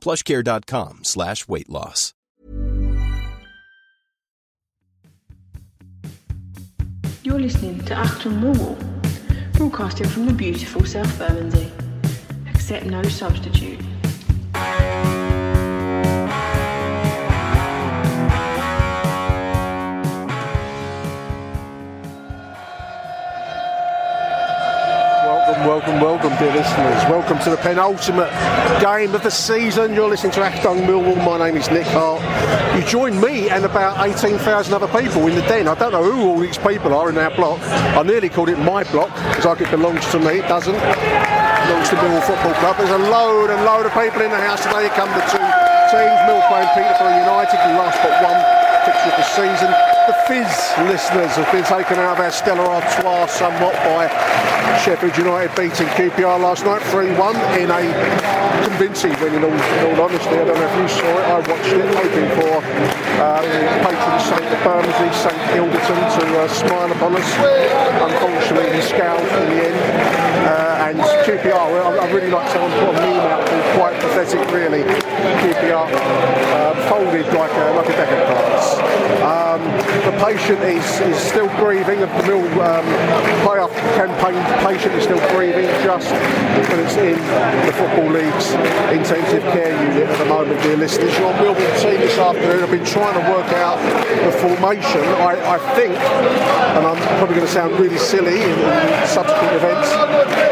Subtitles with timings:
[0.00, 2.14] plushcare.com slash weight loss.
[7.22, 8.78] You're listening to Achtung Millwall,
[9.52, 11.70] broadcasting from the beautiful South Bermondsey.
[12.48, 13.78] Accept no substitute.
[25.50, 27.02] Welcome, welcome, welcome, dear listeners.
[27.10, 28.30] Welcome to the penultimate
[28.80, 29.94] game of the season.
[29.94, 31.16] You're listening to Achtung Millwall.
[31.26, 32.22] My name is Nick Hart.
[32.78, 35.66] You join me and about 18,000 other people in the den.
[35.66, 37.58] I don't know who all these people are in our block.
[37.98, 40.38] I nearly called it my block because like it belongs to me.
[40.38, 40.76] It doesn't.
[40.76, 42.76] It belongs to Millwall Football Club.
[42.76, 44.86] There's a load and load of people in the house today.
[44.94, 45.42] Come the two
[45.90, 49.70] teams, Millwall and Peterborough United, the last but one fixture of the season.
[50.06, 50.52] The Fizz
[50.88, 54.08] listeners have been taken out of our Stella Artois somewhat by
[54.84, 57.82] Sheffield United beating QPR last night 3-1 in a
[58.64, 60.30] convincing win in all, in all honesty.
[60.30, 63.42] I don't know if you saw it, I watched it hoping for uh,
[63.84, 67.28] patron saint of Bermondsey, St Ilderton to uh, smile upon us.
[68.00, 69.80] Unfortunately he scowled in the end.
[70.40, 74.40] Uh, and QPR, I, I really like someone put a meme out called quite pathetic
[74.50, 74.82] really.
[75.44, 78.66] QPR uh, folded like a, like a deck of cards.
[79.20, 79.59] Um,
[80.10, 82.00] the patient is, is still grieving.
[82.00, 82.84] The mill um,
[83.46, 87.18] playoff campaign patient is still grieving just when it's in
[87.66, 88.50] the Football League's
[88.90, 91.16] intensive care unit at the moment, dear listeners.
[91.18, 93.78] Your Millwall team this afternoon I've been trying to work out
[94.24, 95.02] the formation.
[95.22, 99.92] I, I think, and I'm probably going to sound really silly in, in subsequent events,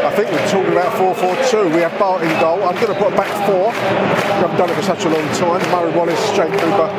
[0.09, 1.75] I think we're talking about 4-4-2.
[1.75, 2.63] We have Bart in goal.
[2.63, 3.69] I'm going to put back four.
[3.69, 5.61] I haven't done it for such a long time.
[5.71, 6.89] Murray Wallace, Jake Cooper,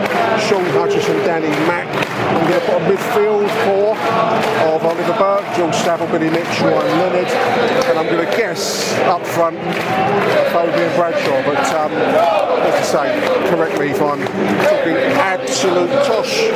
[0.47, 1.89] Shaun Hutchinson, Danny Mack.
[2.31, 3.97] I'm going to put a midfield four
[4.75, 7.29] of Oliver Burke, George Saville, Billy Mitch, Ryan Leonard,
[7.89, 9.57] and I'm going to guess up front
[10.53, 11.43] Fabian Bradshaw.
[11.45, 14.21] But um, as I say, correct me if I'm
[14.65, 16.51] talking absolute tosh.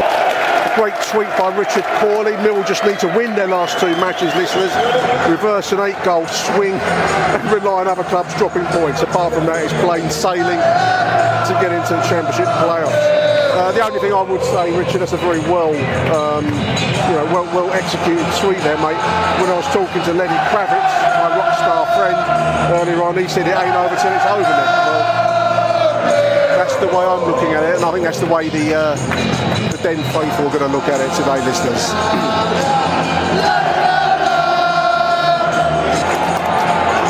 [0.77, 2.37] Great tweet by Richard Corley.
[2.43, 4.75] Mill just need to win their last two matches, listeners.
[5.31, 9.03] Reverse an eight goal swing and rely on other clubs dropping points.
[9.03, 13.34] Apart from that, it's plain sailing to get into the Championship playoffs.
[13.55, 15.71] Uh, the only thing I would say, Richard, that's a very well,
[16.11, 18.99] um, you know, well, well executed tweet there, mate.
[19.39, 20.91] When I was talking to Lenny Kravitz,
[21.23, 22.19] my rock star friend,
[22.75, 24.43] earlier on, he said it ain't over till it's over.
[24.43, 25.07] Well,
[26.59, 28.99] that's the way I'm looking at it, and I think that's the way the uh,
[29.71, 31.95] the Den faithful are going to look at it today, listeners.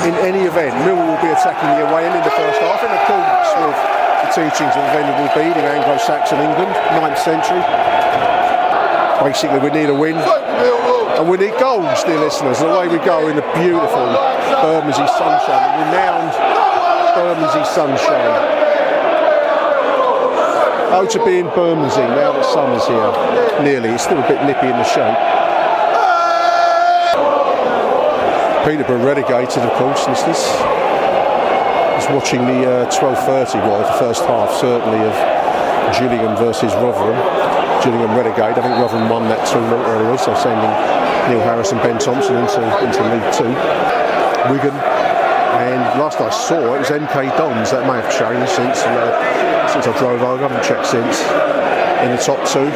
[0.04, 2.92] in any event, Millwall will be attacking the away end in the first half in
[2.92, 4.03] accordance with the
[4.34, 7.62] teachings of the Venerable Bede in Anglo-Saxon England, 9th century.
[9.22, 12.58] Basically, we need a win and we need goals, dear listeners.
[12.58, 14.10] And away we go in the beautiful
[14.58, 16.34] Bermondsey sunshine, the renowned
[17.14, 18.34] Bermondsey sunshine.
[20.90, 23.62] Oh, to be in Bermondsey now that summer's here.
[23.62, 23.90] Nearly.
[23.90, 25.14] It's still a bit nippy in the shape.
[28.66, 30.73] Peterborough relegated, of course, listeners.
[32.04, 35.16] Was watching the uh, 12.30, well, the first half, certainly, of
[35.96, 37.16] Gillingham versus Rotherham.
[37.80, 38.58] Gillingham relegated.
[38.58, 40.68] I think Rotherham won that 2 0 earlier, so sending
[41.32, 43.48] Neil Harris and Ben Thompson into, into League Two.
[44.52, 44.76] Wigan.
[45.64, 47.70] And last I saw, it was MK Dons.
[47.70, 50.44] That may have changed since uh, since I drove over.
[50.44, 51.24] I haven't checked since.
[52.04, 52.68] In the top two.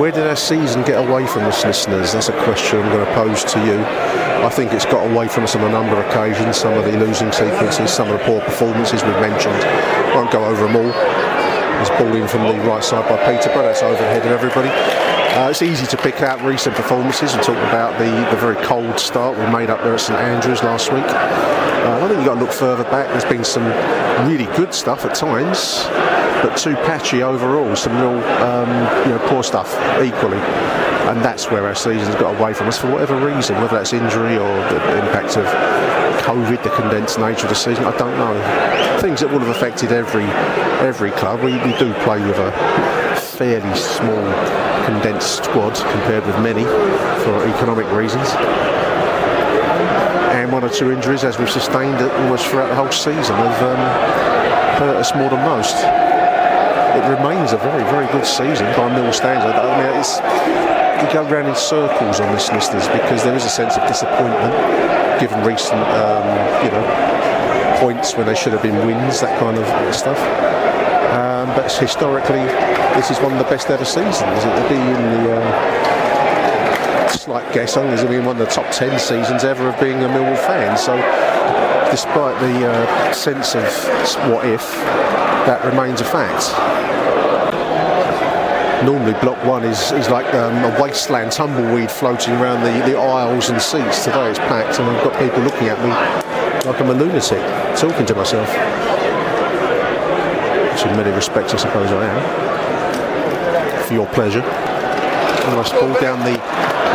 [0.00, 2.12] Where did our season get away from us, listeners?
[2.12, 4.23] That's a question I'm going to pose to you.
[4.44, 6.58] I think it's got away from us on a number of occasions.
[6.58, 9.56] Some of the losing sequences, some of the poor performances we've mentioned.
[10.14, 10.92] Won't go over them all.
[10.92, 13.62] There's ball in from the right side by Peterborough.
[13.62, 14.68] That's over the head of everybody.
[14.68, 19.00] Uh, it's easy to pick out recent performances and talk about the, the very cold
[19.00, 21.04] start we made up there at St Andrews last week.
[21.04, 23.08] Uh, I think you've got to look further back.
[23.08, 23.64] There's been some
[24.28, 25.84] really good stuff at times,
[26.44, 27.74] but too patchy overall.
[27.76, 28.68] Some real um,
[29.08, 30.83] you know, poor stuff equally.
[31.08, 34.36] And that's where our season's got away from us for whatever reason, whether that's injury
[34.36, 35.44] or the impact of
[36.24, 38.32] COVID, the condensed nature of the season, I don't know.
[39.00, 40.24] Things that would have affected every
[40.80, 41.40] every club.
[41.40, 42.50] We, we do play with a
[43.36, 44.24] fairly small
[44.86, 48.28] condensed squad compared with many for economic reasons.
[50.32, 54.80] And one or two injuries, as we've sustained almost throughout the whole season, have um,
[54.80, 55.76] hurt us more than most.
[55.76, 59.56] It remains a very, very good season by Mill standards.
[59.56, 60.18] I mean, it's,
[61.02, 64.52] you go around in circles on this, listeners, because there is a sense of disappointment
[65.20, 66.26] given recent, um,
[66.64, 70.18] you know, points when they should have been wins, that kind of stuff.
[71.14, 72.44] Um, but historically,
[72.96, 74.16] this is one of the best ever seasons.
[74.18, 79.68] It'll be in the uh, slight guess be one of the top ten seasons ever
[79.68, 80.76] of being a Millwall fan.
[80.76, 80.96] So,
[81.90, 83.64] despite the uh, sense of
[84.30, 84.62] what if,
[85.46, 86.52] that remains a fact
[88.84, 93.48] normally block one is, is like um, a wasteland tumbleweed floating around the, the aisles
[93.48, 94.04] and seats.
[94.04, 95.88] Today it's packed and I've got people looking at me
[96.68, 97.40] like I'm a lunatic,
[97.76, 98.48] talking to myself.
[100.72, 103.86] Which in many respects I suppose I am.
[103.86, 104.40] For your pleasure.
[104.40, 106.38] Nice ball down the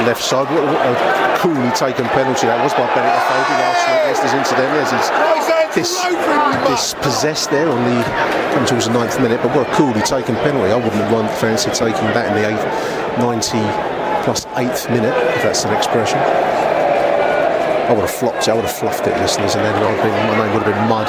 [0.04, 0.48] left side.
[0.52, 4.02] What, a coolly taken penalty that was by Benik Afobe last week.
[4.08, 5.10] Yes, there's incidentally as he's
[5.76, 6.02] this,
[6.68, 8.04] this possessed there on the
[8.66, 10.72] towards the ninth minute, but what a coolly taken penalty.
[10.72, 12.66] I wouldn't have run fancy taking that in the eighth,
[13.22, 13.62] 90
[14.26, 16.18] plus eighth minute, if that's an expression.
[16.18, 20.14] I would have flopped it, I would have fluffed it, listeners, and then I'd been,
[20.30, 21.08] my name would have been mud.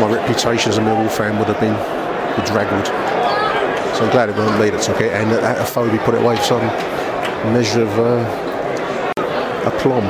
[0.00, 1.74] My reputation as a Millwall fan would have been
[2.36, 2.86] bedraggled.
[3.96, 6.36] So I'm glad it wasn't me that took it, and that Afobe put it away
[6.36, 6.66] for some
[7.52, 9.22] measure of uh,
[9.66, 10.06] aplomb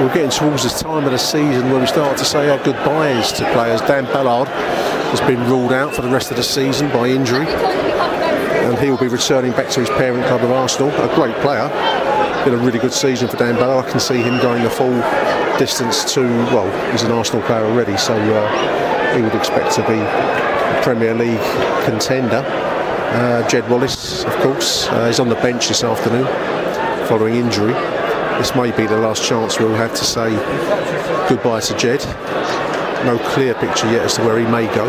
[0.00, 3.32] we're getting towards the time of the season where we start to say our goodbyes
[3.32, 3.80] to players.
[3.80, 8.78] Dan Ballard has been ruled out for the rest of the season by injury, and
[8.78, 10.90] he will be returning back to his parent club of Arsenal.
[10.90, 11.68] A great player,
[12.44, 13.86] been a really good season for Dan Ballard.
[13.86, 15.00] I can see him going the full
[15.58, 16.20] distance to
[16.52, 21.14] well, he's an Arsenal player already, so uh, he would expect to be a Premier
[21.14, 21.40] League
[21.86, 22.44] contender.
[23.12, 26.26] Uh, Jed Wallace, of course, uh, is on the bench this afternoon
[27.06, 27.74] following injury
[28.38, 30.28] this may be the last chance we'll have to say
[31.26, 32.04] goodbye to Jed.
[33.06, 34.84] No clear picture yet as to where he may go.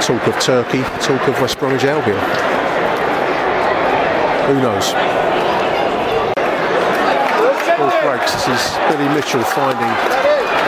[0.00, 2.16] Talk of Turkey, talk of West Bromwich Albion.
[4.46, 4.92] Who knows?
[7.76, 8.32] Fourth breaks.
[8.32, 9.90] This is Billy Mitchell finding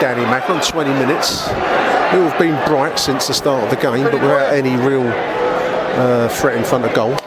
[0.01, 1.47] Danny Mack on 20 minutes.
[1.47, 5.07] Have been bright since the start of the game, but without any real
[5.95, 7.17] uh, threat in front of goal.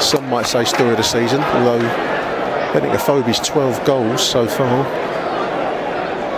[0.00, 1.78] Some might say story of the season, although
[2.72, 4.84] I think Afobe's 12 goals so far.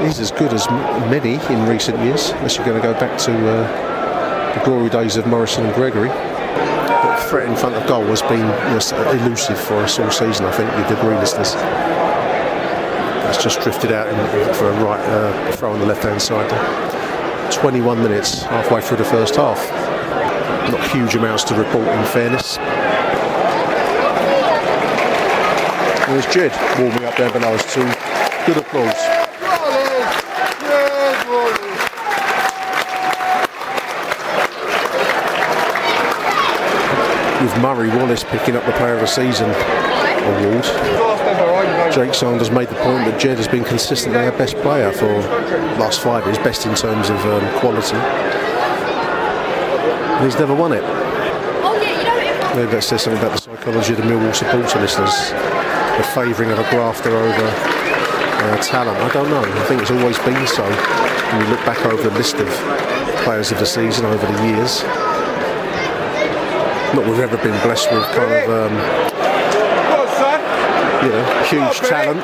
[0.05, 0.69] He's as good as
[1.09, 5.17] many in recent years, unless you're going to go back to uh, the glory days
[5.17, 6.09] of Morrison and Gregory.
[6.09, 10.47] But threat in front of goal has been you know, elusive for us all season,
[10.47, 11.55] I think, you'd agree, listeners.
[11.55, 14.07] That's just drifted out
[14.57, 16.51] for a right uh, throw on the left hand side.
[17.53, 19.94] 21 minutes, halfway through the first half.
[20.71, 22.59] Not huge amounts to report, in fairness.
[26.07, 27.83] There's Jed warming up there below us too.
[28.47, 28.95] Good applause.
[37.43, 40.65] With Murray Wallace picking up the Player of the Season award.
[41.93, 45.13] Jake Sanders made the point that Jed has been consistently our best player for
[45.79, 48.34] last five years, best in terms of um, quality.
[50.15, 50.83] And he's never won it.
[52.57, 55.35] Maybe that says something about the psychology of the Millwall supporter listeners
[55.97, 58.99] the favouring of a grafter over uh, talent.
[58.99, 59.43] I don't know.
[59.43, 60.65] I think it's always been so.
[60.65, 62.49] When you look back over the list of
[63.23, 64.83] players of the season over the years,
[66.95, 68.75] not we've ever been blessed with kind of um,
[71.07, 72.21] you know huge talent.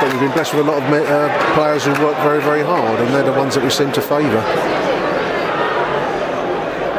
[0.00, 3.00] But we've been blessed with a lot of uh, players who work very, very hard,
[3.00, 4.99] and they're the ones that we seem to favour.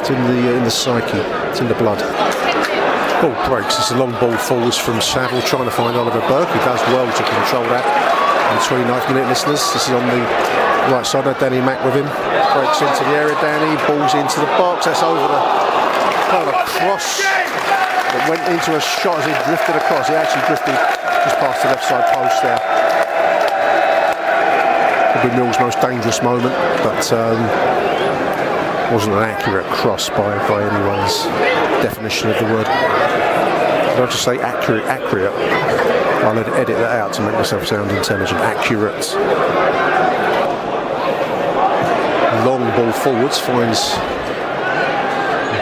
[0.01, 1.21] It's in the uh, in the psyche.
[1.53, 2.01] It's in the blood.
[3.21, 3.77] Ball breaks.
[3.77, 6.49] It's a long ball falls from Saville trying to find Oliver Burke.
[6.49, 7.85] He does well to control that.
[7.85, 9.61] And 29th minute listeners.
[9.77, 10.25] This is on the
[10.89, 12.09] right side of Danny Mack with him.
[12.57, 13.37] Breaks into the area.
[13.45, 14.89] Danny balls into the box.
[14.89, 15.41] That's over the
[16.33, 20.09] kind of cross that went into a shot as he drifted across.
[20.09, 20.73] He actually drifted
[21.29, 22.57] just past the left side post there.
[25.13, 27.37] Probably Mill's most dangerous moment, but um,
[28.91, 31.23] wasn't an accurate cross by, by anyone's
[31.81, 32.67] definition of the word.
[32.67, 34.83] Did I just say accurate?
[34.83, 35.31] Accurate.
[36.27, 38.39] I'll edit that out to make myself sound intelligent.
[38.41, 39.15] Accurate.
[42.43, 43.95] Long ball forwards finds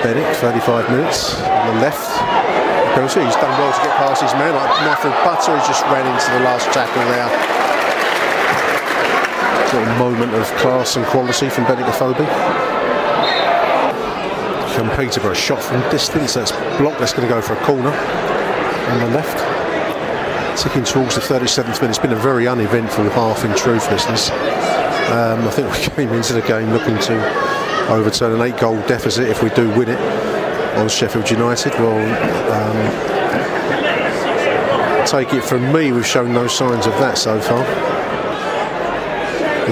[0.02, 2.10] Bennett, 35 minutes on the left.
[3.00, 4.56] He's done well to get past his man.
[4.56, 7.30] Like Michael Butter, he just ran into the last tackle there.
[9.74, 12.69] Little moment of class and quality from Benik Afobe.
[14.80, 16.36] From Peterborough, shot from distance.
[16.36, 17.00] That's blocked.
[17.00, 19.38] That's going to go for a corner on the left.
[20.58, 21.90] Ticking towards the 37th minute.
[21.90, 24.30] It's been a very uneventful half in truth, listeners.
[25.12, 29.28] Um, I think we came into the game looking to overturn an eight goal deficit
[29.28, 30.00] if we do win it
[30.78, 31.74] on Sheffield United.
[31.74, 32.00] Well,
[32.54, 32.78] um,
[35.06, 37.89] take it from me, we've shown no signs of that so far.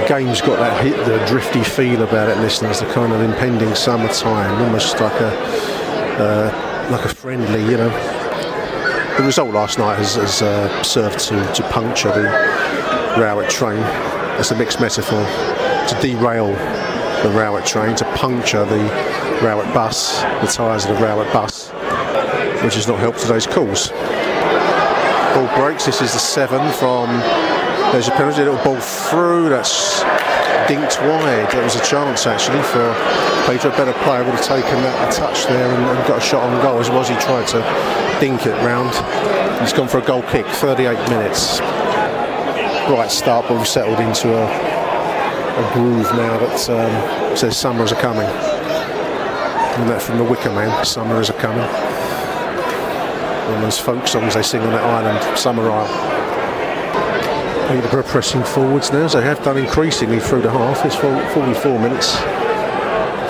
[0.08, 2.80] Game's got that hit, the drifty feel about it, listeners.
[2.80, 5.28] The kind of impending summertime, almost like a
[6.18, 7.90] uh, like a friendly, you know.
[9.18, 12.24] The result last night has, has uh, served to, to puncture the
[13.20, 13.80] Rowett train.
[14.38, 16.48] That's a mixed metaphor to derail
[17.22, 18.82] the Rowett train to puncture the
[19.42, 21.68] Rowett bus, the tyres of the Rowett bus,
[22.64, 23.90] which has not helped today's cause.
[25.34, 27.08] Ball breaks, this is the seven from,
[27.92, 30.02] there's a penalty, little ball through, that's
[30.68, 31.50] dinked wide.
[31.52, 32.92] That was a chance actually for
[33.50, 36.20] Peter, a better player would have taken that a touch there and, and, got a
[36.20, 37.60] shot on goal as was he tried to
[38.20, 38.92] dink it round.
[39.60, 41.58] He's gone for a goal kick, 38 minutes.
[42.86, 44.78] Bright start, but we've settled into a
[45.58, 48.22] a groove now that um, says summers are coming.
[48.22, 51.66] And that from the Wicker Man, summers are coming.
[53.46, 56.17] One of those folk songs they sing on that island, Summerisle.
[57.68, 60.84] Peterborough pressing forwards now, as they have done increasingly through the half.
[60.84, 62.16] It's 44 minutes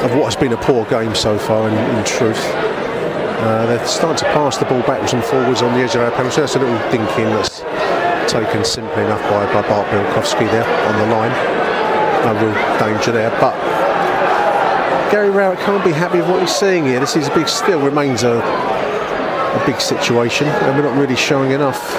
[0.02, 2.40] of what has been a poor game so far, in, in truth.
[3.40, 6.10] Uh, they're starting to pass the ball backwards and forwards on the edge of our
[6.12, 6.40] penalty.
[6.40, 7.60] That's a little dinking that's
[8.32, 11.58] taken simply enough by, by Bart Bialkowski there on the line
[12.24, 13.30] no real danger there.
[13.40, 13.54] But
[15.10, 17.00] Gary Rowett can't be happy with what he's seeing here.
[17.00, 21.52] This is a big, still remains a, a big situation, and we're not really showing
[21.52, 21.94] enough.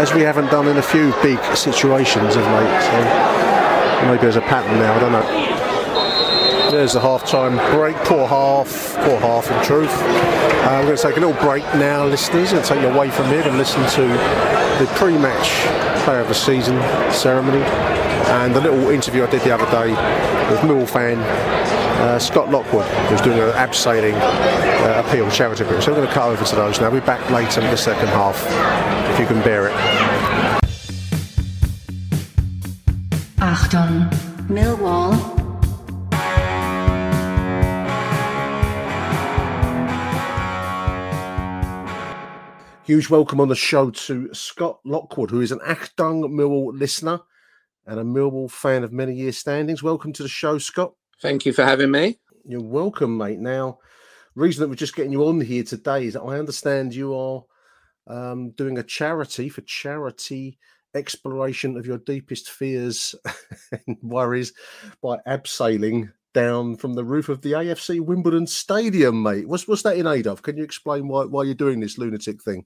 [0.00, 2.82] As we haven't done in a few big situations of late.
[2.82, 6.70] So maybe there's a pattern now, I don't know.
[6.70, 7.96] There's the half-time break.
[7.98, 9.92] Poor half, poor half in truth.
[9.92, 13.26] Uh, we're going to take a little break now, listeners, and take you away from
[13.26, 14.08] here and listen to
[14.82, 15.66] the pre-match
[16.04, 16.80] player of the season
[17.12, 17.62] ceremony
[18.32, 19.90] and the little interview I did the other day
[20.50, 21.18] with Millwall fan
[21.98, 25.82] uh, Scott Lockwood, who's doing an abseiling uh, appeal charity group.
[25.82, 26.90] So we're going to cut over to those now.
[26.90, 28.36] We'll be back later in the second half,
[29.12, 29.74] if you can bear it.
[33.38, 34.10] Achtung,
[34.48, 35.38] Millwall.
[42.84, 47.20] Huge welcome on the show to Scott Lockwood, who is an Achtung Millwall listener
[47.86, 49.82] and a Millwall fan of many years' standings.
[49.82, 50.94] Welcome to the show, Scott.
[51.20, 52.18] Thank you for having me.
[52.46, 53.38] You're welcome, mate.
[53.38, 53.78] Now,
[54.34, 57.44] reason that we're just getting you on here today is that I understand you are
[58.06, 60.58] um, doing a charity for charity
[60.94, 63.14] exploration of your deepest fears
[63.86, 64.54] and worries
[65.02, 69.46] by abseiling down from the roof of the AFC Wimbledon Stadium, mate.
[69.46, 70.40] What's what's that in aid of?
[70.42, 72.64] Can you explain why why you're doing this lunatic thing?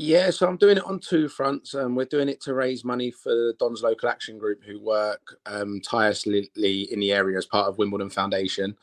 [0.00, 1.74] Yeah, so I'm doing it on two fronts.
[1.74, 5.80] Um, we're doing it to raise money for Don's Local Action Group, who work um,
[5.80, 8.76] tirelessly in the area as part of Wimbledon Foundation,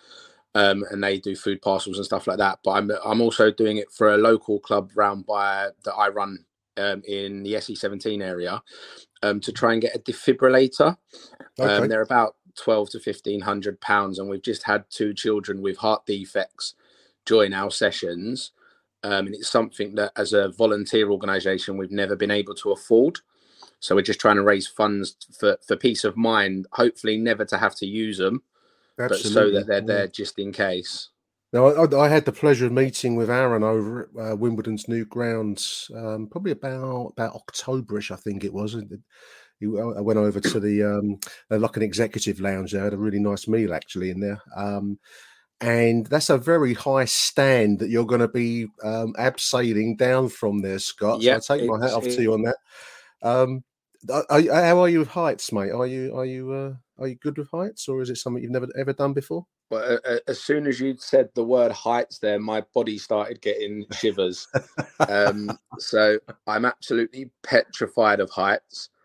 [0.56, 2.60] um, and they do food parcels and stuff like that.
[2.66, 6.44] But I'm I'm also doing it for a local club round by that I run
[6.76, 8.62] um, in the SE17 area
[9.24, 10.98] um, to try and get a defibrillator.
[11.60, 11.88] Um, okay.
[11.88, 16.06] they're about twelve to fifteen hundred pounds, and we've just had two children with heart
[16.06, 16.76] defects
[17.26, 18.52] join our sessions.
[19.06, 23.20] Um, and it's something that, as a volunteer organisation, we've never been able to afford.
[23.80, 26.66] So we're just trying to raise funds for, for peace of mind.
[26.72, 28.42] Hopefully, never to have to use them,
[29.00, 29.30] Absolutely.
[29.30, 31.10] but so that they're there just in case.
[31.54, 35.06] Now, I, I, had the pleasure of meeting with Aaron over at uh, Wimbledon's new
[35.06, 38.76] grounds, um, probably about about Octoberish, I think it was.
[38.76, 41.20] I went over to the um,
[41.52, 42.84] like an executive lounge there.
[42.84, 44.42] had a really nice meal actually in there.
[44.58, 44.98] Um,
[45.62, 50.62] and that's a very high stand that you're going to be um, abseiling down from
[50.62, 51.22] there, Scott.
[51.22, 52.58] Yeah, so I take my hat off to you on that.
[53.22, 53.64] Um,
[54.12, 55.72] are, how are you with heights, mate?
[55.72, 58.52] Are you are you uh, are you good with heights, or is it something you've
[58.52, 59.46] never ever done before?
[59.72, 63.86] Well, uh, as soon as you said the word heights, there, my body started getting
[63.94, 64.48] shivers.
[65.08, 68.90] um, so I'm absolutely petrified of heights.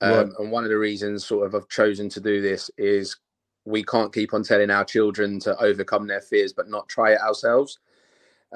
[0.00, 0.28] Um, right.
[0.38, 3.16] And one of the reasons, sort of, I've chosen to do this is
[3.64, 7.20] we can't keep on telling our children to overcome their fears but not try it
[7.20, 7.78] ourselves.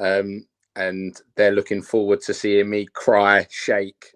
[0.00, 4.14] Um, and they're looking forward to seeing me cry, shake,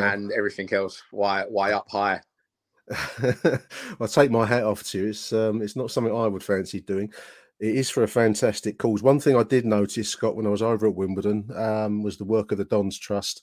[0.00, 1.02] and everything else.
[1.10, 2.20] Why, why up high?
[2.90, 5.06] I take my hat off to you.
[5.08, 7.12] It's um, it's not something I would fancy doing.
[7.60, 9.02] It is for a fantastic cause.
[9.02, 12.24] One thing I did notice, Scott, when I was over at Wimbledon, um, was the
[12.24, 13.42] work of the Dons Trust,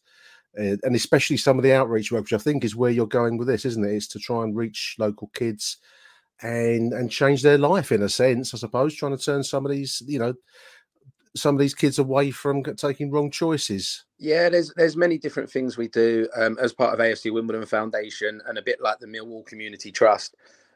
[0.57, 3.37] uh, and especially some of the outreach work, which I think is where you're going
[3.37, 3.93] with this, isn't it?
[3.93, 5.77] It's to try and reach local kids
[6.41, 9.71] and and change their life in a sense, I suppose, trying to turn some of
[9.71, 10.33] these, you know,
[11.35, 14.05] some of these kids away from taking wrong choices.
[14.17, 18.41] Yeah, there's there's many different things we do um, as part of AFC Wimbledon Foundation,
[18.47, 20.35] and a bit like the Millwall Community Trust.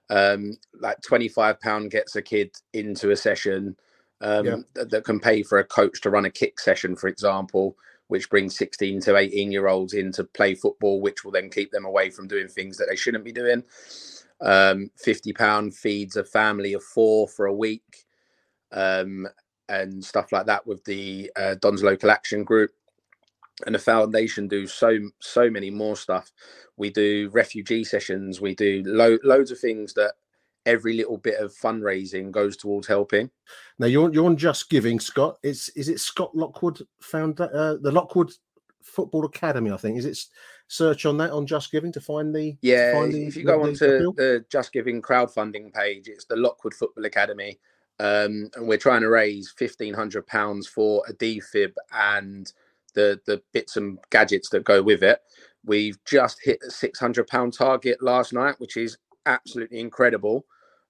[0.10, 3.76] Um, like twenty five pound gets a kid into a session
[4.22, 4.56] um, yeah.
[4.74, 7.76] that, that can pay for a coach to run a kick session, for example
[8.10, 11.72] which brings 16 to 18 year olds in to play football, which will then keep
[11.72, 13.64] them away from doing things that they shouldn't be doing.
[14.42, 18.06] Um, 50 pound feeds a family of four for a week
[18.72, 19.28] um,
[19.68, 22.72] and stuff like that with the uh, Don's Local Action Group.
[23.66, 26.32] And the foundation do so so many more stuff.
[26.78, 28.40] We do refugee sessions.
[28.40, 30.14] We do lo- loads of things that
[30.66, 33.30] every little bit of fundraising goes towards helping.
[33.78, 35.40] Now you're you're on Just Giving, Scott.
[35.44, 38.32] Is is it Scott Lockwood found uh, the Lockwood
[38.82, 39.72] Football Academy?
[39.72, 40.18] I think is it
[40.70, 42.94] search on that on Just Giving to find the yeah.
[42.94, 46.74] Find the, if you go onto the, the Just Giving crowdfunding page, it's the Lockwood
[46.74, 47.60] Football Academy,
[48.00, 52.54] um, and we're trying to raise fifteen hundred pounds for a defib and
[52.94, 55.20] the the bits and gadgets that go with it.
[55.66, 60.46] We've just hit a six hundred pound target last night, which is absolutely incredible.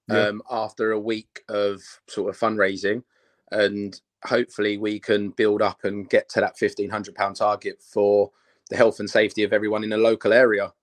[0.10, 0.28] Yeah.
[0.28, 3.04] Um, after a week of sort of fundraising,
[3.52, 8.32] and hopefully we can build up and get to that fifteen hundred pound target for
[8.70, 10.74] the health and safety of everyone in the local area.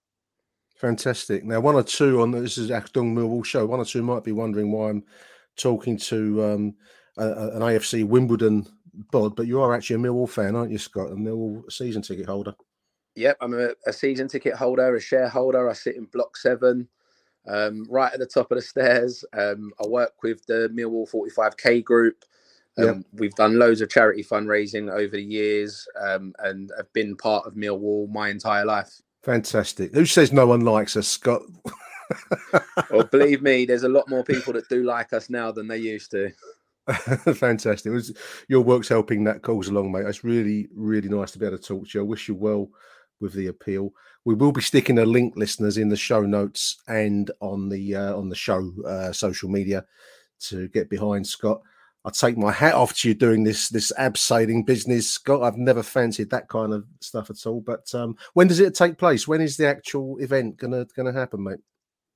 [0.76, 1.44] Fantastic.
[1.44, 3.64] Now, one or two on this is Achtung Millwall show.
[3.64, 5.04] One or two might be wondering why I'm
[5.56, 6.74] talking to um,
[7.16, 8.66] a, an AFC Wimbledon
[9.10, 11.12] bod, but you are actually a Millwall fan, aren't you, Scott?
[11.12, 12.54] A Millwall season ticket holder.
[13.14, 15.70] Yep, I'm a, a season ticket holder, a shareholder.
[15.70, 16.86] I sit in Block Seven,
[17.48, 19.24] um, right at the top of the stairs.
[19.32, 22.24] Um, I work with the Millwall 45k group.
[22.78, 22.96] Um, yep.
[23.12, 27.54] We've done loads of charity fundraising over the years um, and have been part of
[27.54, 29.00] Millwall my entire life.
[29.22, 29.94] Fantastic.
[29.94, 31.42] Who says no one likes us, Scott?
[32.90, 35.78] well, believe me, there's a lot more people that do like us now than they
[35.78, 36.30] used to.
[37.34, 37.92] Fantastic.
[37.92, 38.16] Was,
[38.48, 40.06] your work's helping that cause along, mate.
[40.06, 42.04] It's really, really nice to be able to talk to you.
[42.04, 42.68] I wish you well
[43.20, 43.92] with the appeal.
[44.24, 48.16] We will be sticking a link, listeners, in the show notes and on the uh,
[48.16, 49.84] on the show uh, social media
[50.40, 51.60] to get behind Scott.
[52.06, 55.42] I take my hat off to you doing this this abseiling business, Scott.
[55.42, 57.60] I've never fancied that kind of stuff at all.
[57.60, 59.26] But um, when does it take place?
[59.26, 61.58] When is the actual event gonna gonna happen, mate?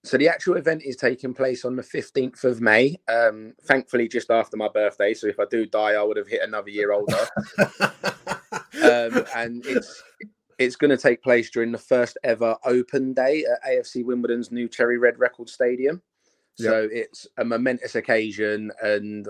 [0.05, 2.97] So the actual event is taking place on the fifteenth of May.
[3.09, 5.13] Um, thankfully, just after my birthday.
[5.13, 7.27] So if I do die, I would have hit another year older.
[7.83, 10.05] um, and it's
[10.61, 14.69] it's going to take place during the first ever open day at AFC Wimbledon's new
[14.69, 16.01] Cherry Red Record Stadium.
[16.61, 16.91] So yep.
[16.93, 19.27] it's a momentous occasion, and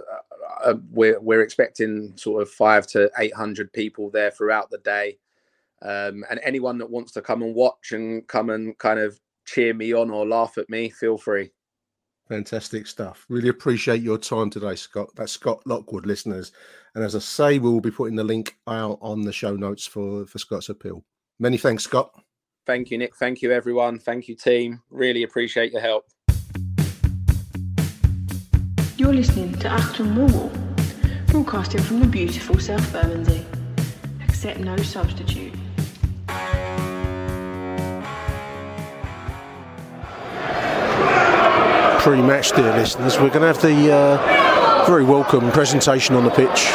[0.64, 5.18] uh, we're we're expecting sort of five to eight hundred people there throughout the day.
[5.82, 9.72] Um, and anyone that wants to come and watch and come and kind of cheer
[9.72, 11.50] me on or laugh at me, feel free.
[12.28, 13.26] Fantastic stuff.
[13.28, 15.08] Really appreciate your time today, Scott.
[15.16, 16.52] That's Scott Lockwood, listeners.
[16.94, 19.86] And as I say, we will be putting the link out on the show notes
[19.86, 21.02] for for Scott's appeal.
[21.38, 22.12] Many thanks, Scott.
[22.66, 23.16] Thank you, Nick.
[23.16, 23.98] Thank you, everyone.
[23.98, 24.80] Thank you, team.
[24.90, 26.04] Really appreciate your help.
[29.10, 33.44] You're listening to Achtung Millwall, broadcasting from the beautiful South Bermondsey.
[34.22, 35.52] Accept no substitute.
[41.98, 46.70] Pre-match, dear listeners, we're going to have the uh, very welcome presentation on the pitch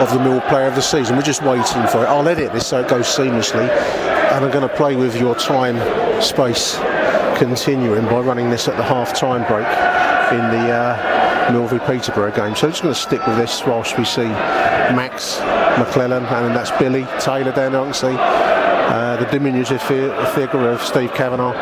[0.00, 1.14] of the Mill Player of the Season.
[1.14, 2.08] We're just waiting for it.
[2.08, 5.78] I'll edit this so it goes seamlessly, and I'm going to play with your time
[6.20, 6.74] space
[7.42, 9.66] continuing by running this at the half-time break
[10.32, 10.72] in the.
[10.72, 12.54] Uh, Milvey Peterborough game.
[12.54, 15.40] So just going to stick with this whilst we see Max
[15.76, 21.52] McClellan, and that's Billy Taylor down there, see uh, the diminutive figure of Steve Kavanagh,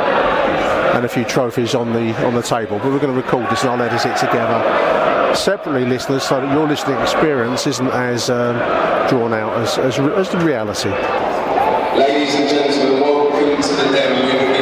[0.94, 2.78] and a few trophies on the on the table.
[2.78, 6.52] But we're going to record this and I'll edit it together separately, listeners, so that
[6.52, 8.58] your listening experience isn't as um,
[9.08, 10.90] drawn out as, as, as the reality.
[11.98, 14.59] Ladies and gentlemen, welcome to the Den.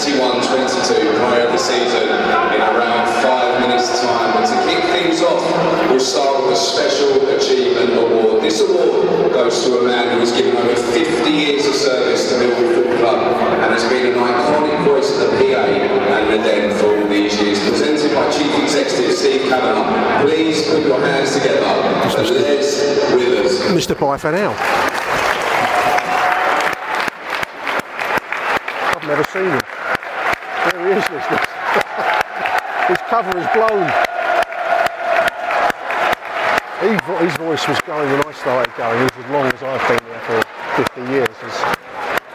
[0.00, 4.32] 21-22 player of the season in around five minutes' time.
[4.32, 5.44] But to kick things off,
[5.90, 8.42] we'll start with a Special Achievement Award.
[8.42, 12.36] This award goes to a man who has given over 50 years of service to
[12.40, 13.20] Millwall Football Club
[13.60, 17.38] and has been an iconic voice of the PA and the den for all these
[17.38, 20.22] years, presented by Chief Executive Steve Kavanagh.
[20.24, 22.30] Please put your hands together for Les
[23.12, 23.60] Withers.
[23.76, 23.94] Mr.
[23.94, 24.56] Byfanel.
[28.96, 29.60] I've never seen him.
[30.60, 31.46] There he is, listeners.
[32.88, 33.84] His cover is blown.
[37.20, 38.98] His voice was going when I started going.
[39.02, 40.40] It was as long as I've been there for
[40.82, 41.54] 50 years, as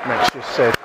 [0.06, 0.76] Max just said.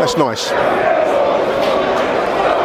[0.00, 0.50] That's nice.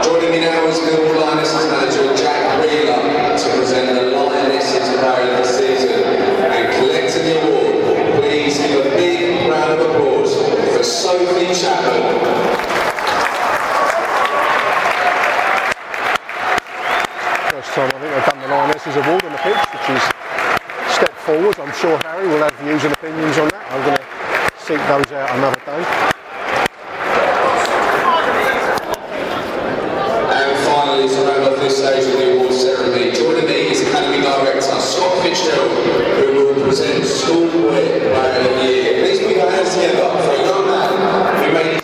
[0.03, 5.37] Joining me now is Millwall Lionesses manager Jack Wheeler to present the Lionesses Player of
[5.37, 8.19] the Season and collecting the award.
[8.19, 10.35] Please give a big round of applause
[10.75, 12.21] for Sophie Chapman.
[17.51, 18.13] First time I think
[18.71, 20.03] they've done the Award on the pitch, which is
[20.95, 21.59] step forward.
[21.59, 23.67] I'm sure Harry will have views and opinions on that.
[23.71, 24.05] I'm going to
[24.63, 25.83] seek those out another day.
[30.31, 31.19] And finally, to
[31.59, 34.81] this stage of the awards ceremony, joining me is Academy Director Scott
[36.15, 37.03] who will present
[40.23, 41.80] for a young man made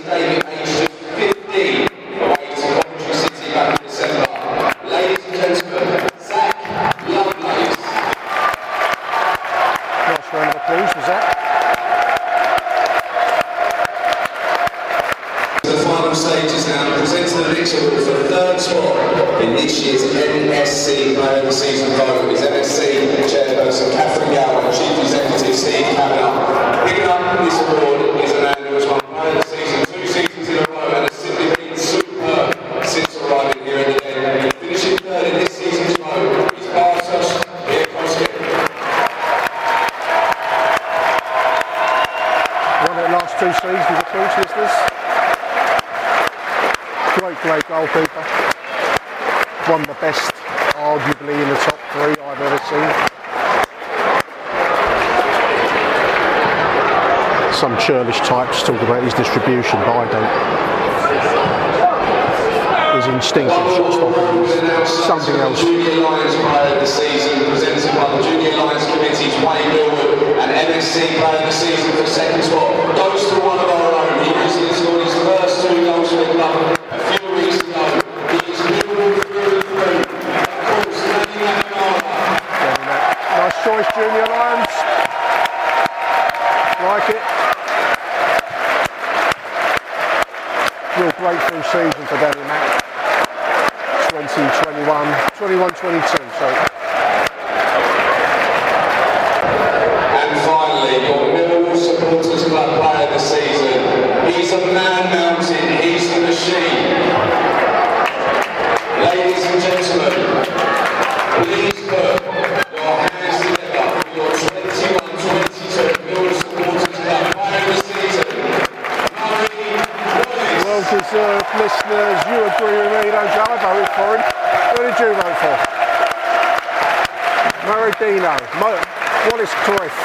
[129.63, 129.97] Cruyff.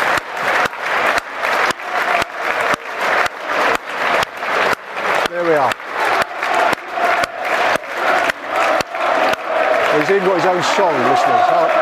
[5.28, 5.72] There we are.
[10.00, 11.46] He's even got his own song, listeners.
[11.48, 11.81] Oh.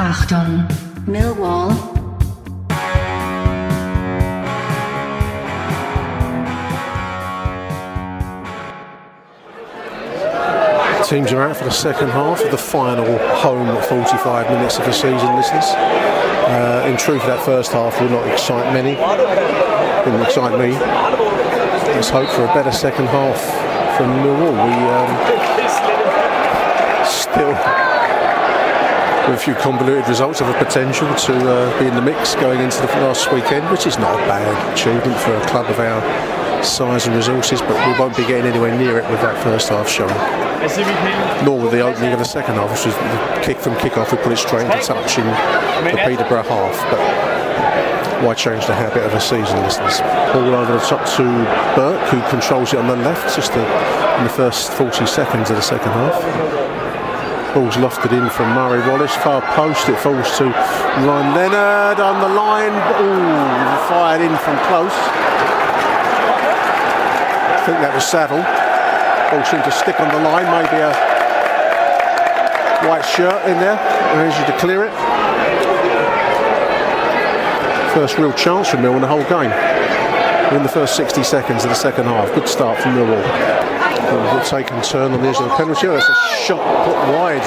[0.00, 0.66] Achtung,
[1.04, 1.76] Millwall.
[11.06, 14.92] Teams are out for the second half of the final home 45 minutes of the
[14.92, 15.66] season, listeners.
[15.66, 18.94] Uh, in truth, that first half will not excite many.
[20.06, 20.72] Didn't excite me.
[21.92, 23.38] Let's hope for a better second half
[23.98, 24.64] from Millwall.
[24.64, 25.10] We um,
[27.04, 27.79] still,
[29.30, 32.58] with a few convoluted results, have a potential to uh, be in the mix going
[32.58, 36.02] into the last weekend, which is not a bad achievement for a club of our
[36.64, 39.88] size and resources, but we won't be getting anywhere near it with that first half
[39.88, 40.10] showing.
[41.44, 44.18] Nor with the opening of the second half, which was the kick from kick-off, we
[44.18, 46.74] put it straight into touch in the Peterborough half.
[46.90, 47.00] But
[48.26, 50.00] why change the habit of a season, listeners?
[50.34, 51.24] Ball over the top to
[51.78, 53.62] Burke, who controls it on the left, just the,
[54.18, 56.69] in the first 40 seconds of the second half.
[57.54, 62.28] Ball's lofted in from Murray Wallace, far post, it falls to Ryan Leonard on the
[62.28, 62.70] line.
[63.02, 64.94] Ooh, fired in from close.
[67.50, 68.38] I think that was Saddle.
[69.34, 70.94] Ball seemed to stick on the line, maybe a
[72.86, 73.74] white shirt in there,
[74.14, 74.92] managed to clear it.
[77.94, 79.50] First real chance for Mill in the whole game.
[80.54, 82.32] In the first 60 seconds of the second half.
[82.32, 83.79] Good start from Millwall.
[84.00, 85.86] Good take and turn on the edge of the penalty.
[85.86, 86.14] Oh, that's a
[86.46, 87.44] shot put wide.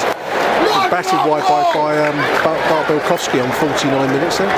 [0.90, 4.50] Batted wide by, by um, Bart, Bialkowski on 49 minutes there.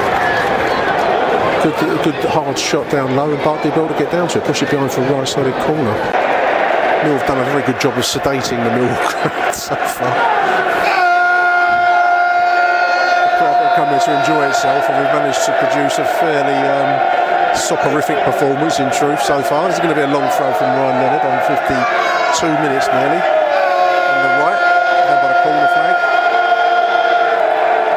[1.63, 4.45] Good, good hard shot down low and Bart did to get down to it.
[4.45, 5.97] Push it behind for a right-sided corner.
[7.05, 10.37] Mill have done a very good job of sedating the Mill crowd so far.
[13.97, 19.23] To enjoy itself and we've managed to produce a fairly um, soporific performance in truth
[19.23, 19.71] so far.
[19.71, 21.41] Is going to be a long throw from Ryan Leonard on
[22.37, 23.17] 52 minutes nearly.
[23.17, 24.61] On the right,
[25.09, 25.97] down by the corner flag.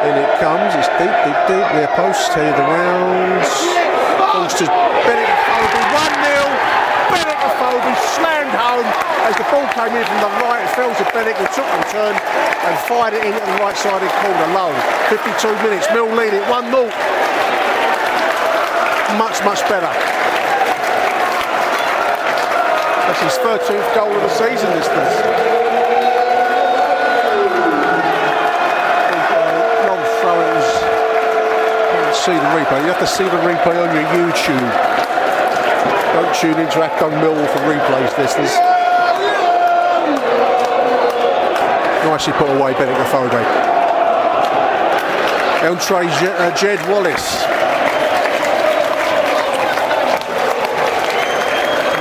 [0.08, 3.44] In it comes, it's deep, deep, deep, near post, headed around.
[4.32, 4.64] Falls to
[5.04, 6.40] Benik Afobe, 1 0.
[7.12, 8.88] Benik Afobe slammed home
[9.28, 10.64] as the ball came in from the right.
[10.64, 14.00] It fell to Bennett, who took the turn and fired it into the right side
[14.00, 14.72] sided corner low.
[15.12, 16.88] 52 minutes, Mill lead it 1 0
[19.20, 20.39] much, much better.
[23.20, 24.70] That's his 13th goal of the season,
[30.20, 30.68] throws.
[31.92, 32.80] Can't see the replay.
[32.80, 34.70] You have to see the replay on your YouTube.
[36.14, 38.56] Don't tune into Achtung Millwall for replays, This listeners.
[42.04, 43.44] Nicely put away, Benik Afobe.
[45.62, 47.59] Entre uh, Jed Wallace.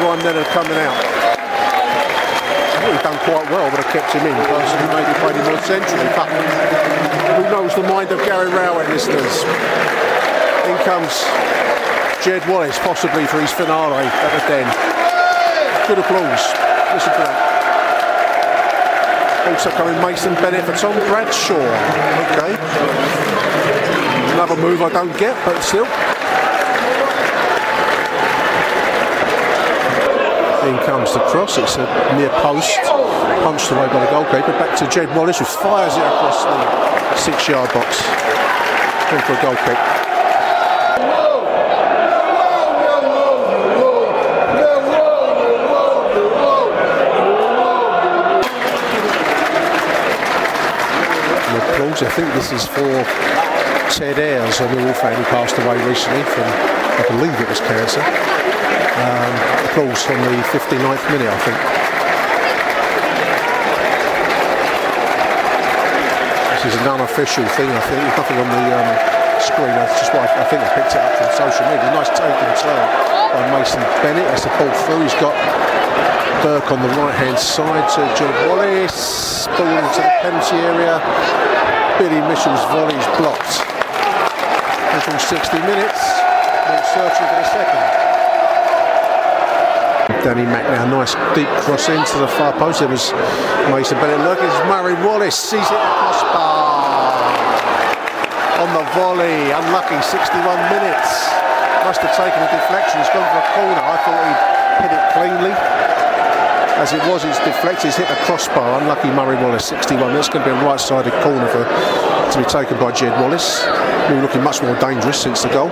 [0.09, 0.97] Ryan Leonard coming out.
[0.97, 4.33] I he'd done quite well, but I kept him in.
[4.49, 6.09] Personally, maybe played him more centrally.
[6.17, 6.25] But
[7.37, 9.45] who knows the mind of Gary Rowett, listeners?
[10.65, 11.13] In comes
[12.25, 14.65] Jed Wallace, possibly for his finale at the Den.
[15.85, 16.41] Good applause.
[16.89, 17.37] Listen to that.
[19.45, 21.69] Also coming Mason Bennett for Tom Bradshaw.
[22.33, 22.57] Okay.
[24.33, 25.85] Another move I don't get, but still.
[30.69, 32.77] In comes the cross, it's a near post,
[33.41, 34.51] punched away by the goalkeeper.
[34.59, 37.97] Back to Jed Wallace, who fires it across the six yard box.
[39.09, 39.79] For a goal kick.
[51.57, 52.03] Applause.
[52.03, 53.03] I think this is for
[53.97, 58.48] Ted Ayres, a Millwall fan who passed away recently from, I believe it was cancer.
[58.99, 59.33] Um,
[59.63, 61.59] applause from the 59th minute, I think.
[66.59, 68.03] This is an unofficial thing, I think.
[68.19, 68.89] Nothing on the um,
[69.39, 69.71] screen.
[69.71, 71.87] That's just why I think I picked it up from social media.
[71.95, 72.83] Nice take and turn
[73.31, 74.27] by Mason Bennett.
[74.27, 75.07] That's the ball through.
[75.07, 75.31] He's got
[76.43, 79.47] Burke on the right hand side to John Wallace.
[79.55, 80.99] Ball into the penalty area.
[81.95, 83.63] Billy Mitchell's volley is blocked.
[83.63, 86.03] 160 minutes.
[86.91, 88.08] Searching for the second.
[90.23, 92.81] Danny McNair, nice deep cross into the far post.
[92.81, 93.13] It was
[93.71, 94.19] Mason Bennett.
[94.27, 96.69] Look, it's Murray Wallace sees it across bar
[98.59, 99.55] on the volley.
[99.55, 101.09] Unlucky, 61 minutes.
[101.87, 102.99] Must have taken a deflection.
[102.99, 103.79] It's gone for a corner.
[103.79, 104.43] I thought he'd
[104.83, 105.53] hit it cleanly.
[106.75, 107.87] As it was, it's deflected.
[107.87, 108.81] It's hit the crossbar.
[108.81, 110.13] Unlucky Murray Wallace, 61.
[110.13, 113.63] That's going to be a right-sided corner for to be taken by Jed Wallace.
[114.11, 115.71] Were looking much more dangerous since the goal.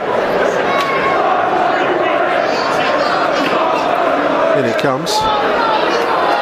[4.57, 5.13] In it comes.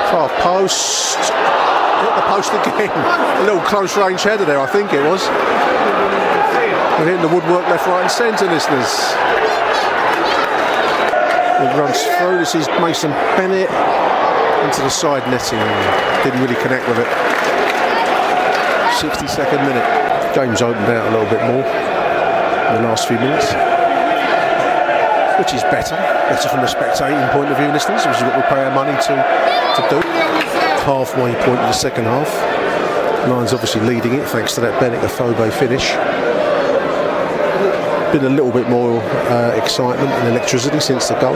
[0.08, 1.20] Far post.
[1.20, 2.90] Hit the post again.
[2.90, 5.28] a little close range header there, I think it was.
[6.96, 8.88] We're hitting the woodwork left, right, and centre, listeners.
[11.60, 12.40] It runs through.
[12.40, 13.68] This is Mason Bennett
[14.64, 15.60] into the side netting.
[16.24, 17.08] Didn't really connect with it.
[18.96, 20.34] 62nd minute.
[20.34, 23.75] Game's opened out a little bit more in the last few minutes
[25.40, 25.96] which is better.
[26.30, 28.96] Better from a spectating point of view, listeners, which is what we pay our money
[29.08, 29.14] to,
[29.76, 30.00] to do.
[30.86, 32.30] Halfway point of the second half.
[33.28, 35.94] Lions obviously leading it thanks to that Benik Afobe finish.
[38.14, 41.36] Been a little bit more uh, excitement and electricity since the goal.